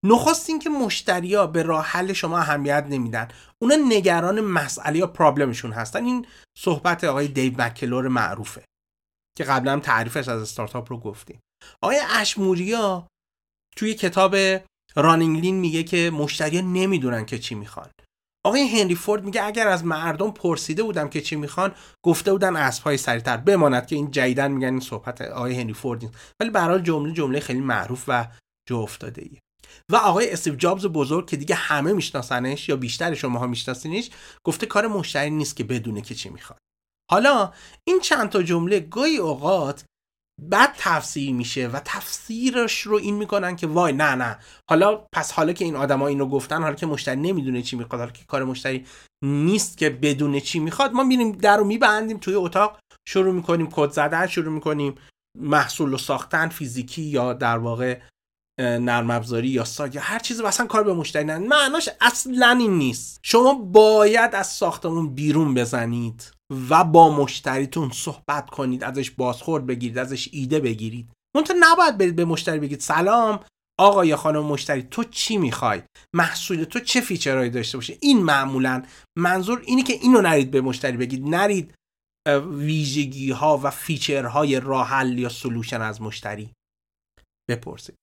نخست 0.05 0.49
اینکه 0.49 0.69
مشتریا 0.69 1.47
به 1.47 1.63
راه 1.63 1.85
حل 1.85 2.13
شما 2.13 2.37
اهمیت 2.37 2.85
نمیدن 2.89 3.27
اونا 3.61 3.75
نگران 3.75 4.41
مسئله 4.41 4.99
یا 4.99 5.07
پرابلمشون 5.07 5.71
هستن. 5.71 6.05
این 6.05 6.25
صحبت 6.57 7.03
آقای 7.03 7.27
دیو 7.27 7.61
مکلور 7.61 8.07
معروفه 8.07 8.65
که 9.37 9.43
قبلا 9.43 9.71
هم 9.71 9.79
تعریفش 9.79 10.27
از 10.27 10.41
استارتاپ 10.41 10.91
رو 10.91 10.99
گفتیم. 10.99 11.39
آقای 11.83 12.01
اشموریا 12.09 13.07
توی 13.75 13.93
کتاب 13.93 14.35
رانینگ 14.95 15.39
لین 15.39 15.55
میگه 15.55 15.83
که 15.83 16.11
مشتریا 16.13 16.61
نمی‌دونن 16.61 17.25
که 17.25 17.39
چی 17.39 17.55
می‌خوان. 17.55 17.89
آقای 18.49 18.79
هنری 18.79 18.95
فورد 18.95 19.25
میگه 19.25 19.43
اگر 19.43 19.67
از 19.67 19.85
مردم 19.85 20.31
پرسیده 20.31 20.83
بودم 20.83 21.09
که 21.09 21.21
چی 21.21 21.35
می‌خوان 21.35 21.71
گفته 22.05 22.31
بودن 22.31 22.55
اسبهای 22.55 22.97
سریعتر 22.97 23.37
بماند 23.37 23.87
که 23.87 23.95
این 23.95 24.11
جیدن 24.11 24.51
میگن 24.51 24.67
این 24.67 24.79
صحبت 24.79 25.21
آقای 25.21 25.61
هنری 25.61 25.73
فورد 25.73 26.03
نیست 26.03 26.17
ولی 26.39 26.49
برای 26.49 26.81
جمله 26.81 27.13
جمله 27.13 27.39
خیلی 27.39 27.59
معروف 27.59 28.03
و 28.07 28.27
جا 28.69 28.77
افتاده 28.77 29.21
ایه. 29.21 29.39
و 29.91 29.95
آقای 29.95 30.31
استیو 30.31 30.55
جابز 30.55 30.85
بزرگ 30.85 31.29
که 31.29 31.37
دیگه 31.37 31.55
همه 31.55 31.93
میشناسنش 31.93 32.69
یا 32.69 32.75
بیشتر 32.75 33.13
شماها 33.13 33.47
میشناسینش 33.47 34.09
گفته 34.43 34.65
کار 34.65 34.87
مشتری 34.87 35.29
نیست 35.29 35.55
که 35.55 35.63
بدونه 35.63 36.01
که 36.01 36.15
چی 36.15 36.29
می‌خواد 36.29 36.59
حالا 37.11 37.53
این 37.87 37.99
چند 37.99 38.29
تا 38.29 38.43
جمله 38.43 38.79
گاهی 38.79 39.17
اوقات 39.17 39.83
بعد 40.41 40.75
تفسیر 40.77 41.33
میشه 41.33 41.67
و 41.67 41.79
تفسیرش 41.85 42.81
رو 42.81 42.97
این 42.97 43.15
می‌کنن 43.15 43.55
که 43.55 43.67
وای 43.67 43.93
نه 43.93 44.15
نه. 44.15 44.39
حالا 44.69 44.95
پس 45.15 45.31
حالا 45.31 45.53
که 45.53 45.65
این 45.65 45.75
آدما 45.75 46.07
اینو 46.07 46.25
گفتن 46.25 46.61
حالا 46.61 46.75
که 46.75 46.85
مشتری 46.85 47.21
نمی‌دونه 47.21 47.61
چی 47.61 47.75
می‌خواد 47.75 47.99
حالا 47.99 48.11
که 48.11 48.25
کار 48.27 48.43
مشتری 48.43 48.85
نیست 49.23 49.77
که 49.77 49.89
بدونه 49.89 50.41
چی 50.41 50.59
می‌خواد 50.59 50.93
ما 50.93 51.03
میریم 51.03 51.31
در 51.31 51.57
رو 51.57 51.63
میبندیم 51.63 52.17
توی 52.17 52.35
اتاق 52.35 52.79
شروع 53.07 53.33
می‌کنیم 53.33 53.69
کد 53.71 53.91
زدن 53.91 54.27
شروع 54.27 54.53
می‌کنیم 54.53 54.95
محصول 55.37 55.91
رو 55.91 55.97
ساختن 55.97 56.49
فیزیکی 56.49 57.01
یا 57.01 57.33
در 57.33 57.57
واقع 57.57 57.99
نرم 58.59 59.09
افزاری 59.09 59.47
یا 59.47 59.63
ساگ 59.63 59.95
یا 59.95 60.01
هر 60.01 60.19
چیزی 60.19 60.43
اصلا 60.43 60.65
کار 60.65 60.83
به 60.83 60.93
مشتری 60.93 61.23
نه 61.23 61.37
معناش 61.37 61.89
اصلا 62.01 62.57
این 62.59 62.77
نیست. 62.77 63.19
شما 63.23 63.53
باید 63.53 64.35
از 64.35 64.47
ساختمون 64.47 65.15
بیرون 65.15 65.53
بزنید. 65.53 66.31
و 66.69 66.83
با 66.83 67.09
مشتریتون 67.09 67.91
صحبت 67.91 68.49
کنید 68.49 68.83
ازش 68.83 69.11
بازخورد 69.11 69.65
بگیرید 69.65 69.97
ازش 69.97 70.29
ایده 70.31 70.59
بگیرید. 70.59 71.11
منتها 71.35 71.55
نباید 71.59 71.97
برید 71.97 72.15
به 72.15 72.25
مشتری 72.25 72.59
بگید 72.59 72.79
سلام 72.79 73.39
آقا 73.79 74.05
یا 74.05 74.17
خانم 74.17 74.45
مشتری 74.45 74.83
تو 74.83 75.03
چی 75.03 75.37
می‌خوای؟ 75.37 75.81
محصول 76.15 76.63
تو 76.63 76.79
چه 76.79 77.01
feature 77.01 77.35
هایی 77.35 77.49
داشته 77.49 77.77
باشه؟ 77.77 77.97
این 78.01 78.23
معمولا 78.23 78.83
منظور 79.17 79.61
اینی 79.65 79.83
که 79.83 79.93
اینو 79.93 80.21
نرید 80.21 80.51
به 80.51 80.61
مشتری 80.61 80.97
بگید 80.97 81.27
نرید 81.27 81.73
ویژگی 82.51 83.31
ها 83.31 83.57
و 83.63 83.69
feature 83.69 84.39
های 84.39 84.59
راه 84.59 84.87
حل 84.87 85.19
یا 85.19 85.29
solution 85.29 85.81
از 85.81 86.01
مشتری 86.01 86.53
بپرسید. 87.49 87.95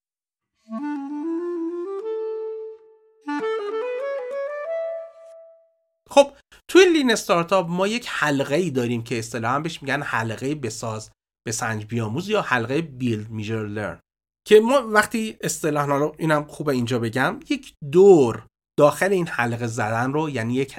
خب 6.11 6.33
توی 6.69 6.85
lean 6.93 7.13
startup 7.13 7.69
ما 7.69 7.87
یک 7.87 8.07
حلقه 8.09 8.55
ای 8.55 8.71
داریم 8.71 9.05
که 9.05 9.19
اصطلاحا 9.19 9.61
بهش 9.61 9.83
میگن 9.83 10.03
حلقه 10.03 10.55
بساز 10.55 11.11
بسنج 11.47 11.87
بیاموز 11.87 12.29
یا 12.29 12.43
حلقه 12.43 12.83
build 12.83 13.31
measure 13.31 13.67
learn 13.67 14.01
که 14.47 14.61
ما 14.61 14.89
وقتی 14.89 15.37
اصطلاحا 15.41 16.13
اینم 16.19 16.45
خوبه 16.45 16.73
اینجا 16.73 16.99
بگم 16.99 17.41
یک 17.49 17.75
دور 17.93 18.47
داخل 18.79 19.13
این 19.13 19.27
حلقه 19.27 19.67
زدن 19.67 20.13
رو 20.13 20.31
یعنی 20.31 20.55
یک 20.55 20.77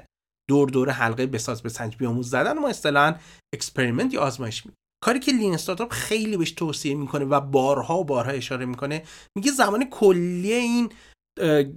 دور 0.49 0.69
دور 0.69 0.89
حلقه 0.89 1.25
بساز 1.25 1.61
بسنج 1.61 1.97
بیاموز 1.97 2.29
زدن 2.29 2.59
ما 2.59 2.69
اصطلاحا 2.69 3.15
experiment 3.53 4.13
یا 4.13 4.21
آزمایش 4.21 4.65
میگیم 4.65 4.77
کاری 5.03 5.19
که 5.19 5.31
Lean 5.31 5.53
Startup 5.53 5.91
خیلی 5.91 6.37
بهش 6.37 6.51
توصیه 6.51 6.95
می‌کنه 6.95 7.25
و 7.25 7.41
بارها 7.41 7.99
و 7.99 8.03
بارها 8.03 8.31
اشاره 8.31 8.65
می‌کنه 8.65 9.03
میگه 9.37 9.51
زمان 9.51 9.89
کلی 9.89 10.53
این 10.53 10.89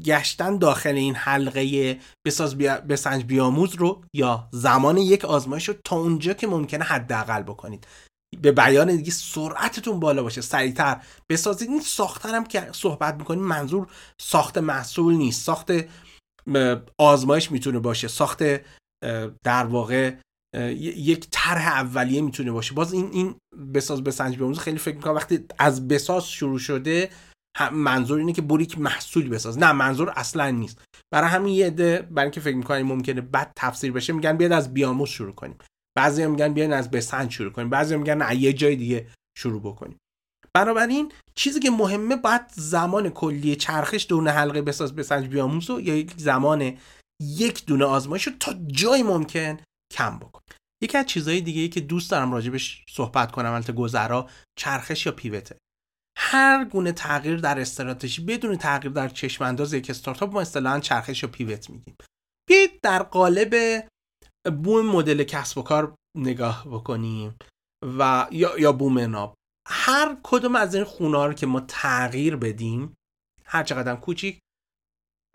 گشتن 0.05 0.59
داخل 0.59 0.95
این 0.95 1.15
حلقه 1.15 1.99
بساز 2.27 2.59
بیا، 2.59 2.81
بسنج 2.81 3.25
بیاموز 3.25 3.75
رو 3.75 4.05
یا 4.15 4.49
زمان 4.53 4.97
یک 4.97 5.25
آزمایش 5.25 5.69
رو 5.69 5.75
تا 5.85 5.97
اونجا 5.97 6.33
که 6.33 6.47
ممکنه 6.47 6.85
حداقل 6.85 7.43
بکنید. 7.43 7.87
به 8.43 8.53
بیان 8.53 8.97
دیگه 8.97 9.11
سرعتتون 9.11 10.01
بالا 10.01 10.23
باشه 10.23 10.41
سریعتر. 10.41 11.03
بسازید 11.31 11.69
این 11.69 11.81
ساختن 11.81 12.45
که 12.45 12.69
صحبت 12.73 13.15
می‌کنیم 13.15 13.45
منظور 13.45 13.87
ساخت 14.21 14.59
محصول 14.59 15.15
نیست. 15.15 15.45
ساخت 15.45 15.71
آزمایش 16.99 17.51
می‌تونه 17.51 17.79
باشه. 17.79 18.09
ساخت 18.09 18.43
در 19.45 19.67
واقع 19.67 20.15
یک 20.81 21.27
طرح 21.31 21.67
اولیه 21.67 22.21
می‌تونه 22.21 22.53
باشه. 22.53 22.75
باز 22.75 22.93
این 22.93 23.11
این 23.13 23.35
بساز 23.75 24.05
بسنج 24.05 24.37
بیاموز 24.37 24.59
خیلی 24.59 24.79
فکر 24.79 24.97
می‌کنم 24.97 25.15
وقتی 25.15 25.45
از 25.59 25.89
بساز 25.89 26.29
شروع 26.29 26.59
شده 26.59 27.11
منظور 27.69 28.19
اینه 28.19 28.33
که 28.33 28.43
بریک 28.43 28.79
محصولی 28.79 29.29
بساز 29.29 29.59
نه 29.59 29.73
منظور 29.73 30.13
اصلا 30.17 30.51
نیست. 30.51 30.79
برای 31.13 31.31
همین 31.31 31.55
یه 31.55 31.67
عده 31.67 32.09
برای 32.11 32.27
اینکه 32.27 32.41
فکر 32.41 32.57
می‌کنیم 32.57 32.87
ممکنه 32.87 33.21
بد 33.21 33.53
تفسیر 33.57 33.93
بشه 33.93 34.13
میگن 34.13 34.37
بیاد 34.37 34.53
از 34.53 34.75
بیاموز 34.75 35.09
شروع 35.09 35.35
کنیم. 35.35 35.57
بعضی 35.99 36.27
میگن 36.27 36.55
بیاین 36.55 36.73
از 36.73 36.91
بسنج 36.91 37.31
شروع 37.31 37.53
کنیم. 37.53 37.71
بعضی 37.71 37.97
میگن 37.97 38.23
نه 38.23 38.37
یه 38.37 38.53
جای 38.53 38.77
دیگه 38.77 39.07
شروع 39.39 39.61
بکنیم. 39.61 39.97
بنابراین 40.55 41.13
چیزی 41.35 41.61
که 41.61 41.71
مهمه 41.71 42.17
باید 42.17 42.43
زمان 42.53 43.11
کلی 43.11 43.57
چرخش 43.57 44.07
دون 44.09 44.29
حلقه 44.29 44.63
بساز 44.63 44.97
بسنج 44.97 45.27
بیاموز 45.27 45.71
و 45.71 45.81
یا 45.81 45.97
یک 45.97 46.15
زمان 46.17 46.79
یک 47.23 47.67
دونه 47.67 47.85
آزمایش 47.85 48.27
رو 48.27 48.33
تا 48.41 48.55
جای 48.67 49.03
ممکن 49.03 49.57
کم 49.93 50.19
بکن 50.19 50.41
یکی 50.83 50.99
از 50.99 51.07
چیزهای 51.07 51.41
دیگه 51.41 51.61
ای 51.61 51.69
که 51.69 51.81
دوست 51.81 52.11
دارم 52.11 52.33
راجبش 52.33 52.85
صحبت 52.89 53.33
کنم 53.33 53.53
البته 53.53 53.73
گذرا 53.73 54.29
چرخش 54.59 55.07
یا 55.07 55.13
پیوته. 55.13 55.57
هر 56.23 56.65
گونه 56.65 56.93
تغییر 56.93 57.37
در 57.37 57.61
استراتژی 57.61 58.25
بدون 58.25 58.57
تغییر 58.57 58.93
در 58.93 59.09
چشم 59.09 59.45
انداز 59.45 59.73
یک 59.73 59.91
استارتاپ 59.91 60.33
ما 60.33 60.41
اصطلاحا 60.41 60.81
چرخش 60.81 61.23
یا 61.23 61.29
پیوت 61.29 61.71
میگیم. 61.71 61.97
بیایید 62.49 62.81
در 62.83 63.03
قالب 63.03 63.85
بوم 64.63 64.87
مدل 64.87 65.25
کسب 65.25 65.59
و 65.59 65.63
کار 65.63 65.95
نگاه 66.19 66.65
بکنیم 66.69 67.37
و 67.99 68.29
یا 68.31 68.59
یا 68.59 68.73
بوم 68.73 68.99
ناب. 68.99 69.35
هر 69.69 70.17
کدوم 70.23 70.57
از 70.57 70.75
این 70.75 70.85
خونه 70.85 71.27
رو 71.27 71.33
که 71.33 71.47
ما 71.47 71.61
تغییر 71.61 72.37
بدیم 72.37 72.95
هر 73.45 73.63
چقدر 73.63 73.97
کوچیک 73.97 74.39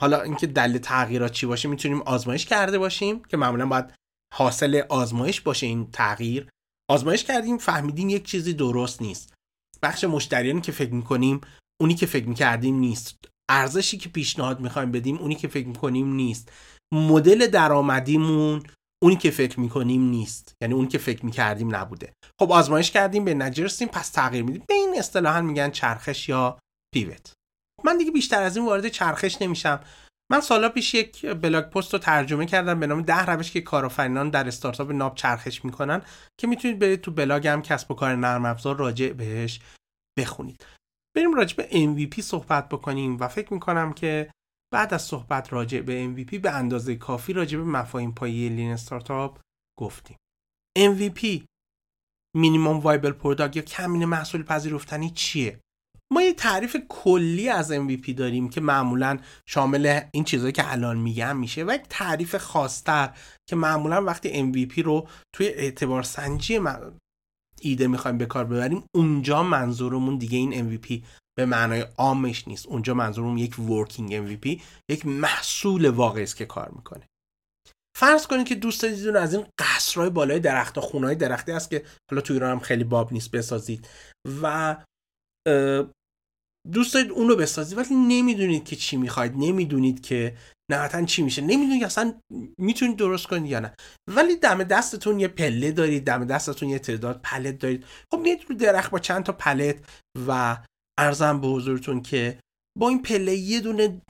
حالا 0.01 0.21
اینکه 0.21 0.47
دلیل 0.47 0.77
تغییرات 0.77 1.31
چی 1.31 1.45
باشه 1.45 1.69
می‌تونیم 1.69 2.01
آزمایش 2.01 2.45
کرده 2.45 2.77
باشیم 2.79 3.23
که 3.23 3.37
معمولا 3.37 3.65
باید 3.65 3.93
حاصل 4.33 4.81
آزمایش 4.89 5.41
باشه 5.41 5.65
این 5.67 5.91
تغییر. 5.91 6.49
آزمایش 6.89 7.23
کردیم 7.23 7.57
فهمیدیم 7.57 8.09
یک 8.09 8.25
چیزی 8.25 8.53
درست 8.53 9.01
نیست. 9.01 9.34
بخش 9.83 10.03
مشتریانی 10.03 10.61
که 10.61 10.71
فکر 10.71 10.93
می‌کنیم 10.93 11.41
اونی 11.81 11.95
که 11.95 12.05
فکر 12.05 12.27
می‌کردیم 12.27 12.75
نیست. 12.75 13.25
ارزشی 13.49 13.97
که 13.97 14.09
پیشنهاد 14.09 14.59
می‌خوایم 14.59 14.91
بدیم 14.91 15.17
اونی 15.17 15.35
که 15.35 15.47
فکر 15.47 15.67
می‌کنیم 15.67 16.13
نیست. 16.13 16.51
مدل 16.93 17.47
درآمدیمون 17.47 18.63
اونی 19.03 19.15
که 19.15 19.31
فکر 19.31 19.59
می‌کنیم 19.59 20.01
نیست. 20.01 20.53
یعنی 20.61 20.73
اونی 20.73 20.87
که 20.87 20.97
فکر 20.97 21.25
می‌کردیم 21.25 21.75
نبوده. 21.75 22.13
خب 22.41 22.51
آزمایش 22.51 22.91
کردیم 22.91 23.25
به 23.25 23.33
نجرسیم 23.33 23.87
پس 23.87 24.09
تغییر 24.09 24.43
میدیم. 24.43 24.63
به 24.67 24.73
این 24.73 24.95
اصطلاحا 24.97 25.41
میگن 25.41 25.69
چرخش 25.69 26.29
یا 26.29 26.59
پیوت. 26.93 27.33
من 27.83 27.97
دیگه 27.97 28.11
بیشتر 28.11 28.41
از 28.41 28.57
این 28.57 28.65
وارد 28.65 28.87
چرخش 28.87 29.41
نمیشم. 29.41 29.79
من 30.31 30.41
سالا 30.41 30.69
پیش 30.69 30.93
یک 30.93 31.25
بلاگ 31.25 31.65
پست 31.65 31.93
رو 31.93 31.99
ترجمه 31.99 32.45
کردم 32.45 32.79
به 32.79 32.87
نام 32.87 33.01
ده 33.01 33.25
روش 33.25 33.51
که 33.51 33.61
کارآفرینان 33.61 34.29
در 34.29 34.47
استارتاپ 34.47 34.91
ناب 34.91 35.15
چرخش 35.15 35.65
می‌کنن 35.65 36.01
که 36.37 36.47
می‌تونید 36.47 36.79
برید 36.79 37.01
تو 37.01 37.11
بلاگم 37.11 37.61
کسب 37.61 37.91
و 37.91 37.95
کار 37.95 38.15
نرم 38.15 38.45
افزار 38.45 38.77
راجع 38.77 39.13
بهش 39.13 39.59
بخونید. 40.19 40.65
بریم 41.15 41.33
راجع 41.33 41.57
به 41.57 41.69
MVP 41.69 42.21
صحبت 42.21 42.69
بکنیم 42.69 43.17
و 43.19 43.27
فکر 43.27 43.53
می‌کنم 43.53 43.93
که 43.93 44.31
بعد 44.73 44.93
از 44.93 45.01
صحبت 45.01 45.53
راجع 45.53 45.81
به 45.81 46.13
MVP 46.13 46.39
به 46.39 46.51
اندازه 46.51 46.95
کافی 46.95 47.33
راجع 47.33 47.57
به 47.57 47.63
مفاهیم 47.63 48.11
پایه 48.11 48.49
Lean 48.49 48.71
Startup 48.71 49.39
گفتیم. 49.79 50.17
MVP 50.79 51.45
Minimum 52.35 52.79
Viable 52.79 53.11
Product 53.11 53.55
یا 53.55 53.61
کمینه 53.61 54.05
محصول 54.05 54.43
پذیرفتنی 54.43 55.09
چیه؟ 55.09 55.59
ما 56.15 56.21
یه 56.21 56.33
تعریف 56.33 56.77
کلی 56.89 57.49
از 57.49 57.71
MVP 57.71 58.13
داریم 58.13 58.49
که 58.49 58.61
معمولا 58.61 59.19
شامل 59.49 60.01
این 60.11 60.23
چیزهایی 60.23 60.51
که 60.51 60.71
الان 60.71 60.97
میگم 60.97 61.37
میشه 61.37 61.63
و 61.63 61.71
یک 61.75 61.81
تعریف 61.89 62.35
خاصتر 62.35 63.17
که 63.49 63.55
معمولا 63.55 64.03
وقتی 64.03 64.53
MVP 64.53 64.77
رو 64.77 65.07
توی 65.35 65.47
اعتبار 65.47 66.03
سنجی 66.03 66.59
ایده 67.61 67.87
می‌خوایم 67.87 68.17
به 68.17 68.25
کار 68.25 68.45
ببریم 68.45 68.83
اونجا 68.95 69.43
منظورمون 69.43 70.17
دیگه 70.17 70.37
این 70.37 70.79
MVP 70.79 71.03
به 71.37 71.45
معنای 71.45 71.85
عامش 71.97 72.47
نیست. 72.47 72.67
اونجا 72.67 72.93
منظورمون 72.93 73.37
یک 73.37 73.59
ورکینگ 73.59 74.27
MVP 74.27 74.61
یک 74.91 75.05
محصول 75.05 75.89
واقعی 75.89 76.23
است 76.23 76.35
که 76.35 76.45
کار 76.45 76.71
می‌کنه. 76.75 77.07
فرض 77.97 78.27
کنید 78.27 78.47
که 78.47 78.55
دوست 78.55 78.81
دارید 78.81 79.07
از 79.07 79.33
این 79.33 79.45
قصرهای 79.57 80.09
بالای 80.09 80.39
درخت 80.39 80.79
خونهای 80.79 81.15
درختی 81.15 81.51
است 81.51 81.69
که 81.69 81.85
حالا 82.11 82.21
تو 82.21 82.33
ایران 82.33 82.51
هم 82.51 82.59
خیلی 82.59 82.83
باب 82.83 83.13
نیست 83.13 83.31
بسازید. 83.31 83.87
و 84.41 84.75
دوست 86.71 86.93
دارید 86.93 87.11
اون 87.11 87.29
رو 87.29 87.35
بسازید 87.35 87.77
ولی 87.77 87.95
نمی‌دونید 87.95 88.65
که 88.65 88.75
چی 88.75 88.97
می‌خواید 88.97 89.33
نمی‌دونید 89.35 90.01
که 90.01 90.37
نهایتا 90.71 91.05
چی 91.05 91.21
میشه 91.21 91.41
نمی‌دونید 91.41 91.83
اصلا 91.83 92.13
می‌تونید 92.57 92.97
درست 92.97 93.27
کنید 93.27 93.51
یا 93.51 93.59
نه. 93.59 93.73
ولی 94.09 94.35
دم 94.35 94.63
دستتون 94.63 95.19
یه 95.19 95.27
پله 95.27 95.71
دارید 95.71 96.03
دم 96.03 96.25
دستتون 96.25 96.69
یه 96.69 96.79
تعداد 96.79 97.21
پلت 97.23 97.57
دارید. 97.57 97.85
خب 98.13 98.19
میاد 98.19 98.37
رو 98.49 98.55
درخت 98.55 98.91
با 98.91 98.99
چند 98.99 99.23
تا 99.23 99.33
پلت 99.33 99.75
و 100.27 100.57
ارزم 100.99 101.41
به 101.41 101.47
حضورتون 101.47 102.01
که 102.01 102.39
با 102.79 102.89
این 102.89 103.01
پله 103.01 103.35
یه 103.35 103.59
دونه 103.59 104.01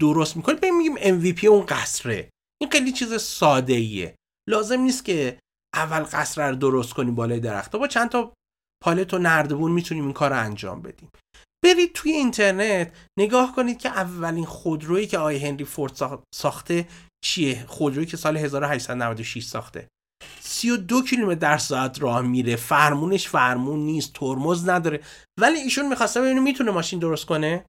درست 0.00 0.36
می‌کنید. 0.36 0.58
ببین 0.58 0.76
میگیم 0.76 0.96
MVP 0.96 1.44
اون 1.44 1.66
قصره. 1.66 2.30
این 2.60 2.70
خیلی 2.70 2.92
چیز 2.92 3.22
ساده 3.22 3.72
ایه 3.72 4.14
لازم 4.48 4.80
نیست 4.80 5.04
که 5.04 5.38
اول 5.74 6.00
قصر 6.00 6.50
رو 6.50 6.56
درست 6.56 6.94
کنیم 6.94 7.14
بالای 7.14 7.40
درخت. 7.40 7.76
با 7.76 7.88
چند 7.88 8.08
تا 8.08 8.34
پالت 8.82 9.14
و 9.14 9.18
نردبون 9.18 9.72
می‌تونیم 9.72 10.04
این 10.04 10.12
کار 10.12 10.30
رو 10.30 10.38
انجام 10.38 10.82
بدیم. 10.82 11.08
برید 11.64 11.92
توی 11.94 12.12
اینترنت 12.12 12.92
نگاه 13.18 13.54
کنید 13.56 13.78
که 13.78 13.88
اولین 13.88 14.44
خودرویی 14.44 15.06
که 15.06 15.18
آی 15.18 15.46
هنری 15.46 15.64
فورد 15.64 16.22
ساخته 16.34 16.88
چیه؟ 17.24 17.64
خودرویی 17.66 18.06
که 18.06 18.16
سال 18.16 18.36
1896 18.36 19.44
ساخته. 19.44 19.88
32 20.40 21.02
کیلومتر 21.02 21.38
در 21.38 21.58
ساعت 21.58 22.02
راه 22.02 22.22
میره. 22.22 22.56
فرمونش 22.56 23.28
فرمون 23.28 23.78
نیست 23.78 24.12
ترمز 24.12 24.68
نداره. 24.68 25.00
ولی 25.40 25.58
ایشون 25.58 25.88
می‌خواسته 25.88 26.20
ببینه 26.20 26.40
می‌تونه 26.40 26.70
ماشین 26.70 26.98
درست 26.98 27.26
کنه. 27.26 27.64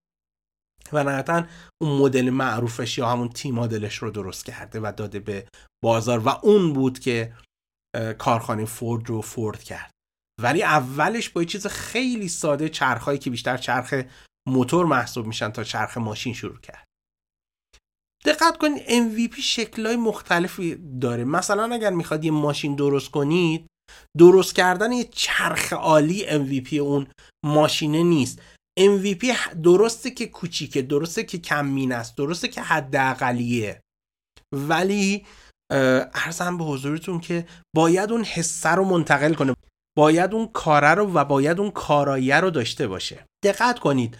و 0.93 1.03
نهایتا 1.03 1.45
اون 1.81 2.01
مدل 2.01 2.29
معروفش 2.29 2.97
یا 2.97 3.10
همون 3.10 3.29
تی 3.29 3.51
مدلش 3.51 3.97
رو 3.97 4.12
درست 4.12 4.45
کرده 4.45 4.79
و 4.79 4.93
داده 4.97 5.19
به 5.19 5.47
بازار. 5.84 6.19
و 6.19 6.29
اون 6.29 6.73
بود 6.73 6.99
که 6.99 7.34
کارخانه 8.17 8.65
فورد 8.65 9.10
رو 9.10 9.21
فورد 9.21 9.63
کرد. 9.63 9.91
ولی 10.41 10.63
اولش 10.63 11.30
با 11.30 11.41
یه 11.41 11.48
چیز 11.48 11.67
خیلی 11.67 12.28
ساده 12.28 12.69
چرخهایی 12.69 13.19
که 13.19 13.30
بیشتر 13.30 13.58
چرخ 13.58 13.93
موتور 14.48 14.86
محسوب 14.86 15.26
میشن 15.26 15.50
تا 15.50 15.63
چرخ 15.63 15.98
ماشین 15.98 16.34
شروع 16.34 16.60
کرد. 16.60 16.86
دقت 18.26 18.58
کنید 18.58 18.84
MVP 18.88 19.39
شکلهای 19.39 19.95
مختلفی 19.95 20.76
داره. 21.02 21.24
مثلا 21.24 21.74
اگر 21.74 21.89
می‌خواد 21.89 22.26
یه 22.26 22.32
ماشین 22.32 22.76
درست 22.76 23.12
کنید 23.12 23.67
درست 24.17 24.56
کردن 24.56 24.91
یه 24.91 25.04
چرخ 25.04 25.74
عالی 25.74 26.26
MVP 26.28 26.74
اون 26.74 27.08
ماشینه 27.45 28.04
نیست. 28.04 28.41
MVP 28.80 29.26
درسته 29.63 30.12
که 30.12 30.28
کوچیکه 30.28 30.82
درسته 30.82 31.24
که 31.24 31.38
کمین 31.38 31.91
است 31.91 32.17
درسته 32.17 32.48
که 32.48 32.62
حداقلیه. 32.62 33.82
ولی 34.56 35.26
ارزم 36.13 36.58
به 36.58 36.63
حضورتون 36.63 37.19
که 37.19 37.48
باید 37.76 38.12
اون 38.12 38.24
حسه 38.24 38.69
رو 38.69 38.86
منتقل 38.86 39.34
کنه. 39.34 39.56
باید 39.97 40.34
اون 40.34 40.47
کاره 40.47 40.93
رو 40.93 41.13
و 41.13 41.25
باید 41.25 41.60
اون 41.60 41.71
کارایه 41.71 42.36
رو 42.39 42.49
داشته 42.49 42.88
باشه. 42.88 43.25
دقت 43.43 43.79
کنید 43.79 44.17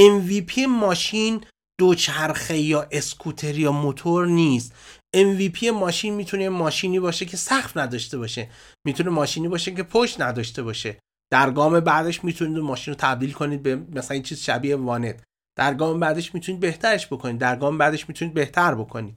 MVP 0.00 0.58
ماشین 0.68 1.44
دوچرخه 1.80 2.58
یا 2.58 2.88
اسکوتر 2.92 3.58
یا 3.58 3.72
موتور 3.72 4.26
نیست. 4.26 4.74
MVP 5.16 5.64
ماشین 5.64 6.14
می‌تونه 6.14 6.48
ماشینی 6.48 7.00
باشه 7.00 7.24
که 7.24 7.36
سقف 7.36 7.76
نداشته 7.76 8.18
باشه. 8.18 8.48
می‌تونه 8.86 9.10
ماشینی 9.10 9.48
باشه 9.48 9.74
که 9.74 9.82
پشت 9.82 10.20
نداشته 10.20 10.62
باشه. 10.62 10.98
در 11.32 11.50
گام 11.50 11.80
بعدش 11.80 12.24
می‌تونید 12.24 12.58
ماشین 12.58 12.94
رو 12.94 13.00
تبدیل 13.00 13.32
کنید 13.32 13.62
به 13.62 13.76
مثلا 13.76 14.14
این 14.14 14.22
چیز 14.22 14.40
شبیه 14.40 14.76
وانت. 14.76 15.24
در 15.58 15.74
گام 15.74 16.00
بعدش 16.00 16.34
می‌تونید 16.34 16.60
بهترش 16.60 17.06
بکنید. 17.06 17.38
در 17.38 17.56
گام 17.56 17.78
بعدش 17.78 18.08
می‌تونید 18.08 18.34
بهتر 18.34 18.74
بکنید. 18.74 19.16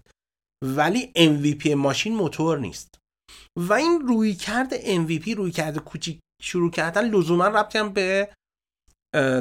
ولی 0.64 1.12
MVP 1.18 1.68
ماشین 1.68 2.16
موتور 2.16 2.60
نیست. 2.60 2.98
و 3.58 3.74
این 3.74 4.02
روی 4.02 4.34
کرد 4.34 4.78
MVP 4.78 5.30
روی 5.30 5.52
کرده 5.52 5.80
کوچیک 5.80 6.20
شروع 6.42 6.72
کردن 6.72 7.10
لزوما 7.10 7.48
ربطی 7.48 7.78
هم 7.78 7.94
به 7.94 8.34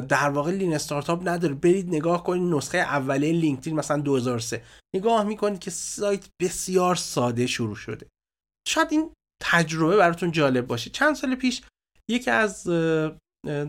در 0.09 0.29
واقع 0.29 0.51
لین 0.51 0.73
استارتاپ 0.73 1.27
نداره. 1.27 1.53
برید 1.53 1.87
نگاه 1.87 2.23
کنید 2.23 2.53
نسخه 2.53 2.77
اولیه 2.77 3.33
لینکدین 3.33 3.75
مثلا 3.75 4.01
2003 4.01 4.63
نگاه 4.95 5.23
می‌کنید 5.23 5.59
که 5.59 5.71
سایت 5.71 6.27
بسیار 6.41 6.95
ساده 6.95 7.47
شروع 7.47 7.75
شده. 7.75 8.07
شاید 8.67 8.87
این 8.91 9.11
تجربه 9.43 9.97
براتون 9.97 10.31
جالب 10.31 10.67
باشه. 10.67 10.89
چند 10.89 11.15
سال 11.15 11.35
پیش 11.35 11.61
یکی 12.09 12.31
از 12.31 12.63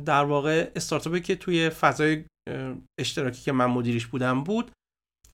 در 0.05 0.25
واقع 0.25 0.73
استارتاپی 0.77 1.21
که 1.21 1.37
توی 1.37 1.71
فضای 1.71 2.25
اشتراکی 3.01 3.43
که 3.43 3.53
من 3.53 3.67
مدیرش 3.67 4.07
بودم 4.07 4.45
بود 4.45 4.71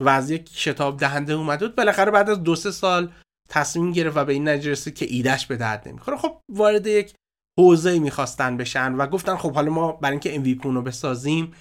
و 0.00 0.08
از 0.08 0.30
یک 0.30 0.50
شتاب 0.52 0.96
دهنده 0.96 1.32
اومده 1.32 1.66
بود 1.66 1.76
بالاخره 1.76 2.10
بعد 2.10 2.30
از 2.30 2.42
دو 2.42 2.56
سه 2.56 2.70
سال 2.70 3.12
تصمیم 3.52 3.92
گرفت 3.92 4.16
و 4.16 4.24
به 4.24 4.32
این 4.32 4.48
نتیجه 4.48 4.90
که 4.90 5.06
ایدهش 5.08 5.46
به 5.46 5.56
درد 5.56 5.88
نمی‌خوره. 5.88 6.16
خب 6.16 6.40
وارد 6.52 6.86
یک 6.86 7.14
حوزه 7.58 7.98
می‌خواستن 7.98 8.56
بشن 8.56 8.94
و 8.94 9.06
گفتن 9.06 9.36
خب 9.36 9.54
حالا 9.54 9.70
ما 9.70 9.92
برای 9.92 10.20
اینکه 10.22 10.58
MVP 10.58 10.64
رو 10.64 10.82
بسازیم 10.82 11.52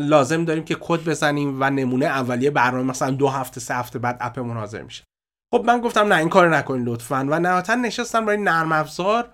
لازم 0.00 0.44
داریم 0.44 0.64
که 0.64 0.76
کد 0.80 1.04
بزنیم 1.04 1.56
و 1.60 1.70
نمونه 1.70 2.06
اولیه 2.06 2.50
برنامه 2.50 2.82
مثلا 2.82 3.10
دو 3.10 3.28
هفته 3.28 3.60
سه 3.60 3.74
هفته 3.74 3.98
بعد 3.98 4.18
اپمون 4.20 4.56
حاضر 4.56 4.82
میشه. 4.82 5.04
خب 5.54 5.64
من 5.66 5.80
گفتم 5.80 6.12
نه 6.12 6.14
این 6.14 6.28
کار 6.28 6.56
نکنین 6.56 6.84
لطفا. 6.84 7.26
و 7.30 7.40
نهایتا 7.40 7.74
نشستن 7.74 8.26
برای 8.26 8.42
نرم 8.42 8.72
افزار 8.72 9.32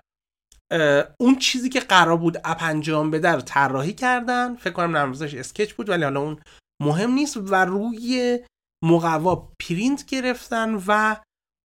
اون 1.19 1.35
چیزی 1.39 1.69
که 1.69 1.79
قرار 1.79 2.17
بود 2.17 2.37
اپ 2.43 2.57
انجام 2.61 3.11
بده 3.11 3.31
رو 3.31 3.41
طراحی 3.41 3.93
کردن. 3.93 4.55
فکر 4.55 4.73
کنم 4.73 4.97
نرم 4.97 5.09
افزارش 5.09 5.33
Sketch 5.33 5.73
بود 5.73 5.89
ولی 5.89 6.03
حالا 6.03 6.21
اون 6.21 6.39
مهم 6.81 7.11
نیست. 7.11 7.37
و 7.37 7.55
روی 7.55 8.39
مقوا 8.83 9.51
پرینت 9.61 10.05
گرفتن 10.05 10.81
و 10.87 11.15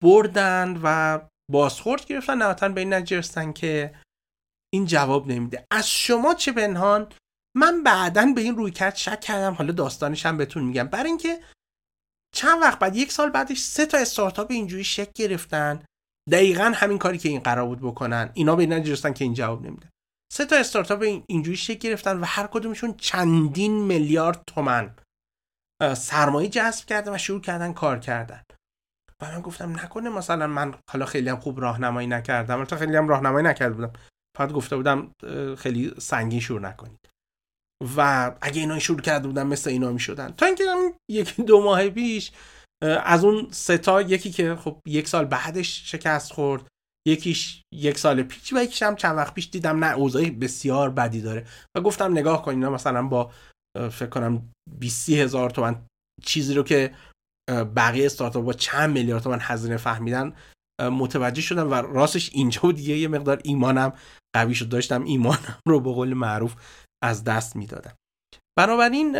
بردن 0.02 0.80
و 0.82 1.20
بازخورد 1.50 2.06
گرفتن. 2.06 2.38
نهایتا 2.38 2.68
به 2.68 2.80
این 2.80 2.92
نجرستن 2.92 3.52
که 3.52 3.94
این 4.74 4.86
جواب 4.86 5.32
نمیده. 5.32 5.66
از 5.70 5.90
شما 5.90 6.34
چه 6.34 6.52
پنهان؟ 6.52 7.12
من 7.56 7.82
بعدا 7.82 8.32
به 8.34 8.40
این 8.40 8.56
روی 8.56 8.70
کرد 8.70 8.96
شک 8.96 9.20
کردم. 9.20 9.54
حالا 9.54 9.72
داستانش 9.72 10.26
هم 10.26 10.36
بهتون 10.36 10.64
میگم. 10.64 10.88
برای 10.88 11.08
اینکه 11.08 11.40
چند 12.34 12.62
وقت 12.62 12.78
بعد 12.78 12.96
یک 12.96 13.12
سال 13.12 13.30
بعدش 13.30 13.58
سه 13.58 13.86
تا 13.86 13.98
استارتاپ 13.98 14.50
اینجوری 14.50 14.84
شک 14.84 15.12
گرفتن. 15.12 15.84
دقیقا 16.30 16.72
همین 16.74 16.98
کاری 16.98 17.18
که 17.18 17.28
این 17.28 17.40
قرار 17.40 17.66
بود 17.66 17.80
بکنن. 17.80 18.30
اینا 18.34 18.56
به 18.56 18.62
این 18.62 18.72
نجرستن 18.72 19.12
که 19.12 19.24
این 19.24 19.34
جواب 19.34 19.66
نمیده. 19.66 19.88
سه 20.32 20.46
تا 20.46 20.56
استارتاپ 20.56 21.02
اینجوری 21.26 21.56
شک 21.56 21.78
گرفتن 21.78 22.20
و 22.20 22.24
هر 22.24 22.46
کدومشون 22.46 22.94
چندین 22.94 23.84
میلیارد 23.84 24.42
تومن 24.46 24.94
سرمایه 25.96 26.48
جذب 26.48 26.86
کردن 26.86 27.14
و 27.14 27.18
شروع 27.18 27.40
کردن 27.40 27.72
کار 27.72 27.98
کردن. 27.98 28.42
و 29.22 29.24
من 29.24 29.40
گفتم 29.40 29.72
نکنه 29.72 30.10
مثلا 30.10 30.46
من 30.46 30.74
حالا 30.90 31.06
خیلی 31.06 31.28
هم 31.28 31.40
خوب 31.40 31.60
راهنمایی 31.60 32.06
نکردم. 32.06 32.58
البته 32.58 32.76
خیلی 32.76 32.96
هم 32.96 33.08
راهنمایی 33.08 33.46
نکرده 33.46 33.74
بودم. 33.74 33.92
فقط 34.36 34.52
گفته 34.52 34.76
بودم 34.76 35.12
خیلی 35.58 35.94
سنگین 35.98 36.40
شروع 36.40 36.60
نکنید. 36.60 36.98
و 37.96 38.32
اگه 38.40 38.60
اینا 38.60 38.78
شروع 38.78 39.00
کرده 39.00 39.26
بودن 39.26 39.46
مثل 39.46 39.70
اینا 39.70 39.92
می‌شدن. 39.92 40.30
تا 40.32 40.46
اینکه 40.46 40.64
یکی 41.10 41.42
دو 41.42 41.62
ماه 41.62 41.88
پیش 41.88 42.32
از 42.82 43.24
اون 43.24 43.48
ستا 43.50 44.02
یکی 44.02 44.30
که 44.30 44.56
خب 44.56 44.78
یک 44.86 45.08
سال 45.08 45.24
بعدش 45.24 45.90
شکست 45.90 46.32
خورد 46.32 46.66
یکیش 47.08 47.62
یک 47.74 47.98
سال 47.98 48.22
پیش 48.22 48.52
و 48.52 48.56
یکیش 48.56 48.82
هم 48.82 48.96
چند 48.96 49.16
وقت 49.16 49.34
پیش 49.34 49.50
دیدم 49.50 49.84
نه 49.84 49.94
اوضاعی 49.94 50.30
بسیار 50.30 50.90
بدی 50.90 51.20
داره. 51.20 51.46
و 51.76 51.80
گفتم 51.80 52.12
نگاه 52.12 52.42
کنین 52.42 52.68
مثلا 52.68 53.02
با 53.02 53.32
فکر 53.76 54.06
کنم 54.06 54.50
20 54.78 55.10
هزار 55.10 55.50
تومن 55.50 55.86
چیزی 56.24 56.54
رو 56.54 56.62
که 56.62 56.94
بقیه 57.50 58.06
استارتاپ 58.06 58.44
با 58.44 58.52
چند 58.52 58.90
میلیارد 58.90 59.22
تومن 59.22 59.38
هزینه 59.40 59.76
فهمیدن 59.76 60.32
متوجه 60.80 61.42
شدم 61.42 61.70
و 61.70 61.74
راستش 61.74 62.30
اینجا 62.32 62.60
بود 62.60 62.76
دیگه 62.76 62.96
یه 62.98 63.08
مقدار 63.08 63.40
ایمانم 63.44 63.92
قوی 64.36 64.54
شد 64.54 64.68
داشتم 64.68 65.04
ایمانم 65.04 65.58
رو 65.68 65.80
به 65.80 65.92
قول 65.92 66.14
معروف 66.14 66.54
از 67.04 67.24
دست 67.24 67.56
می‌دادم. 67.56 67.94
بنابراین 68.58 69.16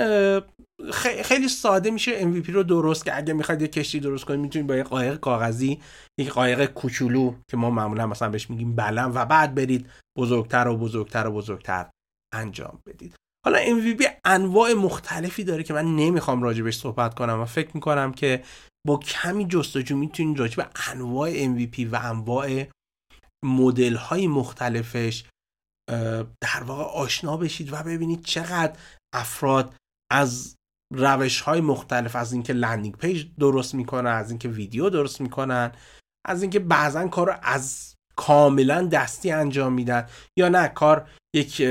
خیلی 1.23 1.49
ساده 1.49 1.91
میشه 1.91 2.21
MVP 2.21 2.51
رو 2.51 2.63
درست 2.63 3.05
که 3.05 3.17
اگه 3.17 3.33
می‌خواید 3.33 3.63
یه 3.63 3.69
کشتی 3.69 4.01
درست 4.01 4.25
کنید 4.25 4.41
می‌تونید 4.41 4.69
با 4.69 4.77
یه 4.77 4.83
قایق 4.83 5.17
کاغذی 5.17 5.81
یک 6.21 6.31
قایق 6.31 6.67
کوچولو 6.67 7.35
که 7.51 7.57
ما 7.57 7.71
معمولا 7.71 8.07
مثلا 8.07 8.29
بهش 8.29 8.51
میگیم 8.51 8.75
بلم 8.77 9.13
و 9.15 9.25
بعد 9.25 9.55
برید 9.55 9.91
بزرگتر 10.19 10.69
و 10.69 10.77
بزرگتر 10.77 11.27
و 11.27 11.33
بزرگتر 11.33 11.91
انجام 12.35 12.79
بدید. 12.87 13.15
حالا 13.45 13.59
MVP 13.59 14.05
انواع 14.25 14.73
مختلفی 14.73 15.45
داره 15.45 15.63
که 15.63 15.75
من 15.75 15.97
نمی‌خوام 15.97 16.43
راجبش 16.43 16.77
صحبت 16.77 17.15
کنم 17.15 17.41
و 17.41 17.45
فکر 17.45 17.71
می‌کنم 17.75 18.13
که 18.13 18.45
با 18.87 18.97
کمی 18.97 19.47
جستجو 19.47 19.97
می‌تونید 19.97 20.39
راجب 20.39 20.71
انواع 20.91 21.45
MVP 21.45 21.87
و 21.93 21.97
انواع 22.03 22.65
مدل 23.45 23.97
های 23.97 24.27
مختلفش 24.27 25.25
در 26.41 26.63
واقع 26.67 26.83
آشنا 26.83 27.37
بشید 27.37 27.73
و 27.73 27.77
ببینید 27.77 28.25
چقدر 28.25 28.79
افراد 29.15 29.75
از 30.13 30.57
روش 30.95 31.41
های 31.41 31.61
مختلف 31.61 32.17
از 32.17 32.33
اینکه 32.33 32.53
landing 32.53 32.97
page 32.97 33.27
درست 33.39 33.75
می‌کنن 33.75 34.11
از 34.11 34.31
اینکه 34.31 34.49
ویدیو 34.49 34.91
درست 34.91 35.21
می‌کنن 35.21 35.73
از 36.27 36.43
اینکه 36.43 36.59
بعضا 36.59 37.09
کار 37.09 37.27
رو 37.27 37.35
از 37.43 37.95
کاملا 38.17 38.83
دستی 38.83 39.31
انجام 39.31 39.73
میدن 39.73 40.09
یا 40.39 40.49
نه 40.49 40.69
کار 40.69 41.11
یک 41.35 41.63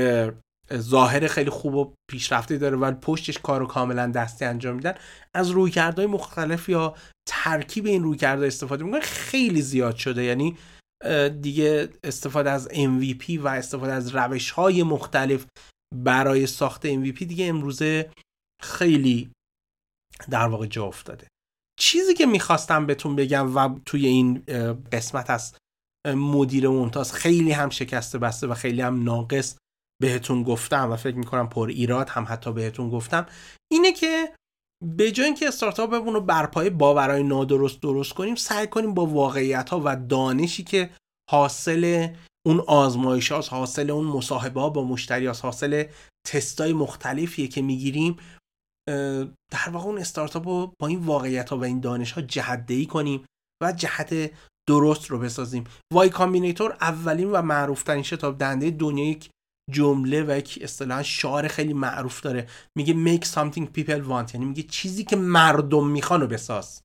ظاهر 0.76 1.26
خیلی 1.26 1.50
خوب 1.50 1.74
و 1.74 1.94
پیشرفته 2.10 2.58
داره 2.58 2.76
ولی 2.76 2.96
پشتش 2.96 3.38
کار 3.38 3.60
رو 3.60 3.66
کاملا 3.66 4.06
دستی 4.06 4.44
انجام 4.44 4.74
میدن. 4.74 4.94
از 5.34 5.50
رویکردهای 5.50 6.06
مختلف 6.06 6.68
یا 6.68 6.94
ترکیب 7.28 7.86
این 7.86 8.02
رویکردها 8.02 8.46
استفاده 8.46 8.84
می‌کنن 8.84 9.00
خیلی 9.00 9.62
زیاد 9.62 9.96
شده. 9.96 10.24
یعنی 10.24 10.56
دیگه 11.40 11.88
استفاده 12.04 12.50
از 12.50 12.68
MVP 12.68 13.38
و 13.38 13.48
استفاده 13.48 13.92
از 13.92 14.16
روش 14.16 14.50
های 14.50 14.82
مختلف 14.82 15.46
برای 15.94 16.46
ساخت 16.46 16.86
MVP 16.86 17.18
دیگه 17.18 17.46
امروزه 17.46 18.10
خیلی 18.62 19.30
در 20.30 20.46
واقع 20.46 20.66
جا 20.66 20.84
افتاده. 20.84 21.26
چیزی 21.80 22.14
که 22.14 22.26
می‌خواستم 22.26 22.86
بهتون 22.86 23.16
بگم 23.16 23.56
و 23.56 23.78
توی 23.86 24.06
این 24.06 24.42
قسمت 24.92 25.30
از 25.30 25.54
مدیر 26.06 26.68
ممتاز 26.68 27.12
خیلی 27.12 27.52
هم 27.52 27.70
شکسته 27.70 28.18
بسته 28.18 28.46
و 28.46 28.54
خیلی 28.54 28.80
هم 28.80 29.02
ناقص 29.02 29.56
بهتون 30.02 30.42
گفتم 30.42 30.90
و 30.90 30.96
فکر 30.96 31.16
می‌کنم 31.16 31.48
پر 31.48 31.68
ایراد 31.68 32.08
هم 32.08 32.26
حتی 32.28 32.52
بهتون 32.52 32.90
گفتم 32.90 33.26
اینه 33.72 33.92
که 33.92 34.34
به 34.84 35.12
جای 35.12 35.26
اینکه 35.26 35.48
استارتاپمون 35.48 36.14
رو 36.14 36.20
بر 36.20 36.46
پایه 36.46 36.70
باورهای 36.70 37.22
نادرست 37.22 37.80
درست 37.80 38.12
کنیم 38.12 38.34
سعی 38.34 38.66
کنیم 38.66 38.94
با 38.94 39.06
واقعیت 39.06 39.70
ها 39.70 39.82
و 39.84 39.96
دانشی 39.96 40.64
که 40.64 40.90
حاصل 41.30 42.08
اون 42.46 42.60
آزمایش 42.60 43.32
هاست 43.32 43.52
حاصل 43.52 43.90
اون 43.90 44.04
مصاحبه 44.04 44.60
ها 44.60 44.70
با 44.70 44.84
مشتری 44.84 45.26
هاست 45.26 45.44
حاصل 45.44 45.84
تستای 46.26 46.72
مختلفیه 46.72 47.48
که 47.48 47.62
می‌گیریم 47.62 48.16
در 49.52 49.68
واقع 49.72 49.86
اون 49.86 49.98
استارتاپ 49.98 50.48
رو 50.48 50.72
با 50.80 50.86
این 50.86 50.98
واقعیت 50.98 51.50
ها 51.50 51.58
و 51.58 51.64
این 51.64 51.80
دانش 51.80 52.12
ها 52.12 52.22
جهدهی 52.22 52.86
کنیم 52.86 53.24
و 53.62 53.72
جهت 53.72 54.30
درست 54.68 55.06
رو 55.06 55.18
بسازیم. 55.18 55.64
وای 55.92 56.08
کامبینیتور 56.08 56.76
اولین 56.80 57.30
و 57.30 57.42
معروف 57.42 57.82
ترین 57.82 58.02
شتاب 58.02 58.38
دنده 58.38 58.70
دنیا 58.70 59.10
یک 59.10 59.30
جمله 59.70 60.22
و 60.22 60.38
یک 60.38 60.58
اصطلاح 60.62 61.02
شعار 61.02 61.48
خیلی 61.48 61.72
معروف 61.72 62.20
داره. 62.20 62.46
میگه 62.78 62.94
make 62.94 63.24
something 63.24 63.66
people 63.78 64.08
want. 64.08 64.34
یعنی 64.34 64.44
میگه 64.44 64.62
چیزی 64.62 65.04
که 65.04 65.16
مردم 65.16 65.86
می‌خوان 65.86 66.26
بساز. 66.26 66.82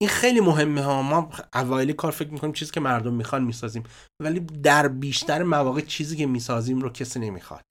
این 0.00 0.10
خیلی 0.10 0.40
مهمه 0.40 0.82
ها. 0.82 1.02
ما 1.02 1.30
اوایل 1.54 1.92
کار 1.92 2.12
فکر 2.12 2.30
می‌کنیم 2.30 2.52
چیزی 2.52 2.72
که 2.72 2.80
مردم 2.80 3.14
می‌خوان 3.14 3.44
می‌سازیم. 3.44 3.82
ولی 4.22 4.40
در 4.40 4.88
بیشتر 4.88 5.42
مواقع 5.42 5.80
چیزی 5.80 6.16
که 6.16 6.26
می‌سازیم 6.26 6.80
رو 6.80 6.90
کسی 6.90 7.20
نمی‌خواد. 7.20 7.64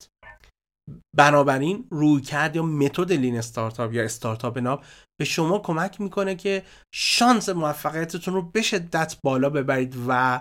بنابراین 1.16 1.88
روی 1.90 2.20
کرد 2.20 2.56
یا 2.56 2.62
متد 2.62 3.12
لین 3.12 3.38
استارتاپ 3.38 3.92
یا 3.92 4.04
استارتاپ 4.04 4.58
ناب 4.58 4.84
به 5.20 5.24
شما 5.24 5.58
کمک 5.58 6.00
می‌کنه 6.00 6.34
که 6.34 6.62
شانس 6.94 7.48
موفقیتتون 7.48 8.34
رو 8.34 8.42
به 8.42 8.62
شدت 8.62 9.16
بالا 9.24 9.50
ببرید 9.50 9.94
و 10.08 10.40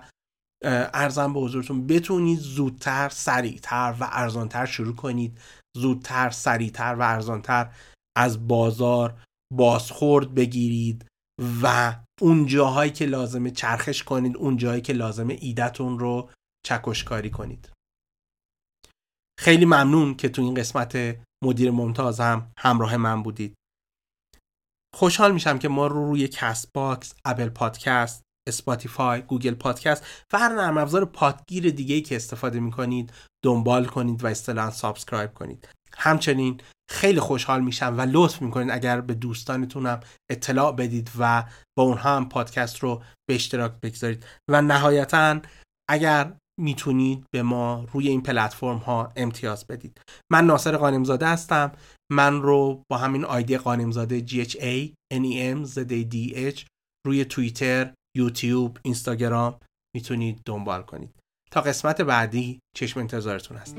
ارزم 0.63 1.33
به 1.33 1.39
حضورتون 1.39 1.87
بتونید 1.87 2.39
زودتر 2.39 3.09
سریعتر 3.09 3.95
و 3.99 4.09
ارزانتر 4.11 4.65
شروع 4.65 4.95
کنید. 4.95 5.39
زودتر 5.77 6.29
سریعتر 6.29 6.95
و 6.95 7.01
ارزانتر 7.01 7.75
از 8.17 8.47
بازار 8.47 9.21
بازخورد 9.53 10.35
بگیرید 10.35 11.05
و 11.63 11.95
اون 12.21 12.45
جاهایی 12.45 12.91
که 12.91 13.05
لازمه 13.05 13.51
چرخش 13.51 14.03
کنید 14.03 14.37
اون 14.37 14.57
جاهایی 14.57 14.81
که 14.81 14.93
لازمه 14.93 15.37
ایدتون 15.41 15.99
رو 15.99 16.29
چکشکاری 16.65 17.29
کنید. 17.29 17.69
خیلی 19.39 19.65
ممنون 19.65 20.15
که 20.15 20.29
تو 20.29 20.41
این 20.41 20.53
قسمت 20.53 20.97
مدیر 21.43 21.71
ممتاز 21.71 22.19
هم 22.19 22.51
همراه 22.57 22.97
من 22.97 23.23
بودید. 23.23 23.53
خوشحال 24.95 25.31
میشم 25.31 25.59
که 25.59 25.67
ما 25.67 25.87
رو 25.87 26.05
روی 26.05 26.27
Castbox، 26.27 27.13
Apple 27.25 27.49
Podcasts، 27.49 28.22
Spotify، 28.47 29.21
Google 29.21 29.53
Podcasts 29.53 30.05
و 30.33 30.39
هر 30.39 30.49
نرم 30.49 30.77
افزار 30.77 31.05
پادگیر 31.05 31.69
دیگه 31.69 31.95
ای 31.95 32.01
که 32.01 32.15
استفاده 32.15 32.59
می‌کنید 32.59 33.13
دنبال 33.45 33.85
کنید 33.85 34.23
و 34.23 34.27
اصطلاحا 34.27 34.71
subscribe 34.71 35.33
کنید. 35.33 35.69
همچنین 35.97 36.61
خیلی 36.89 37.19
خوشحال 37.19 37.61
میشم 37.61 37.95
و 37.97 38.01
لطف 38.01 38.41
می‌کنید 38.41 38.69
اگر 38.71 39.01
به 39.01 39.13
دوستانتونم 39.13 39.99
اطلاع 40.31 40.71
بدید 40.71 41.11
و 41.19 41.43
با 41.77 41.83
اونها 41.83 42.15
هم 42.15 42.29
پادکست 42.29 42.79
رو 42.79 43.03
به 43.29 43.35
اشتراک 43.35 43.73
بگذارید. 43.83 44.25
و 44.49 44.61
نهایتا 44.61 45.39
اگر 45.89 46.33
می‌تونید 46.59 47.25
به 47.33 47.43
ما 47.43 47.85
روی 47.93 48.07
این 48.07 48.23
پلتفرم 48.23 48.77
ها 48.77 49.13
امتیاز 49.15 49.67
بدید. 49.67 50.01
من 50.31 50.45
ناصر 50.45 50.77
قانمزاده 50.77 51.27
هستم. 51.27 51.71
من 52.11 52.41
رو 52.41 52.83
با 52.91 52.97
همین 52.97 53.25
آیدی 53.25 53.57
قانمزاده 53.57 54.25
GHA 54.27 54.93
NEM 55.13 55.67
ZADH 55.67 56.65
روی 57.07 57.25
توییتر 57.25 57.93
یوتیوب 58.15 58.79
اینستاگرام 58.83 59.59
می‌تونید 59.95 60.41
دنبال 60.45 60.81
کنید. 60.81 61.15
تا 61.51 61.61
قسمت 61.61 62.01
بعدی 62.01 62.59
چشم 62.75 62.99
انتظارتون 62.99 63.57
هست. 63.57 63.77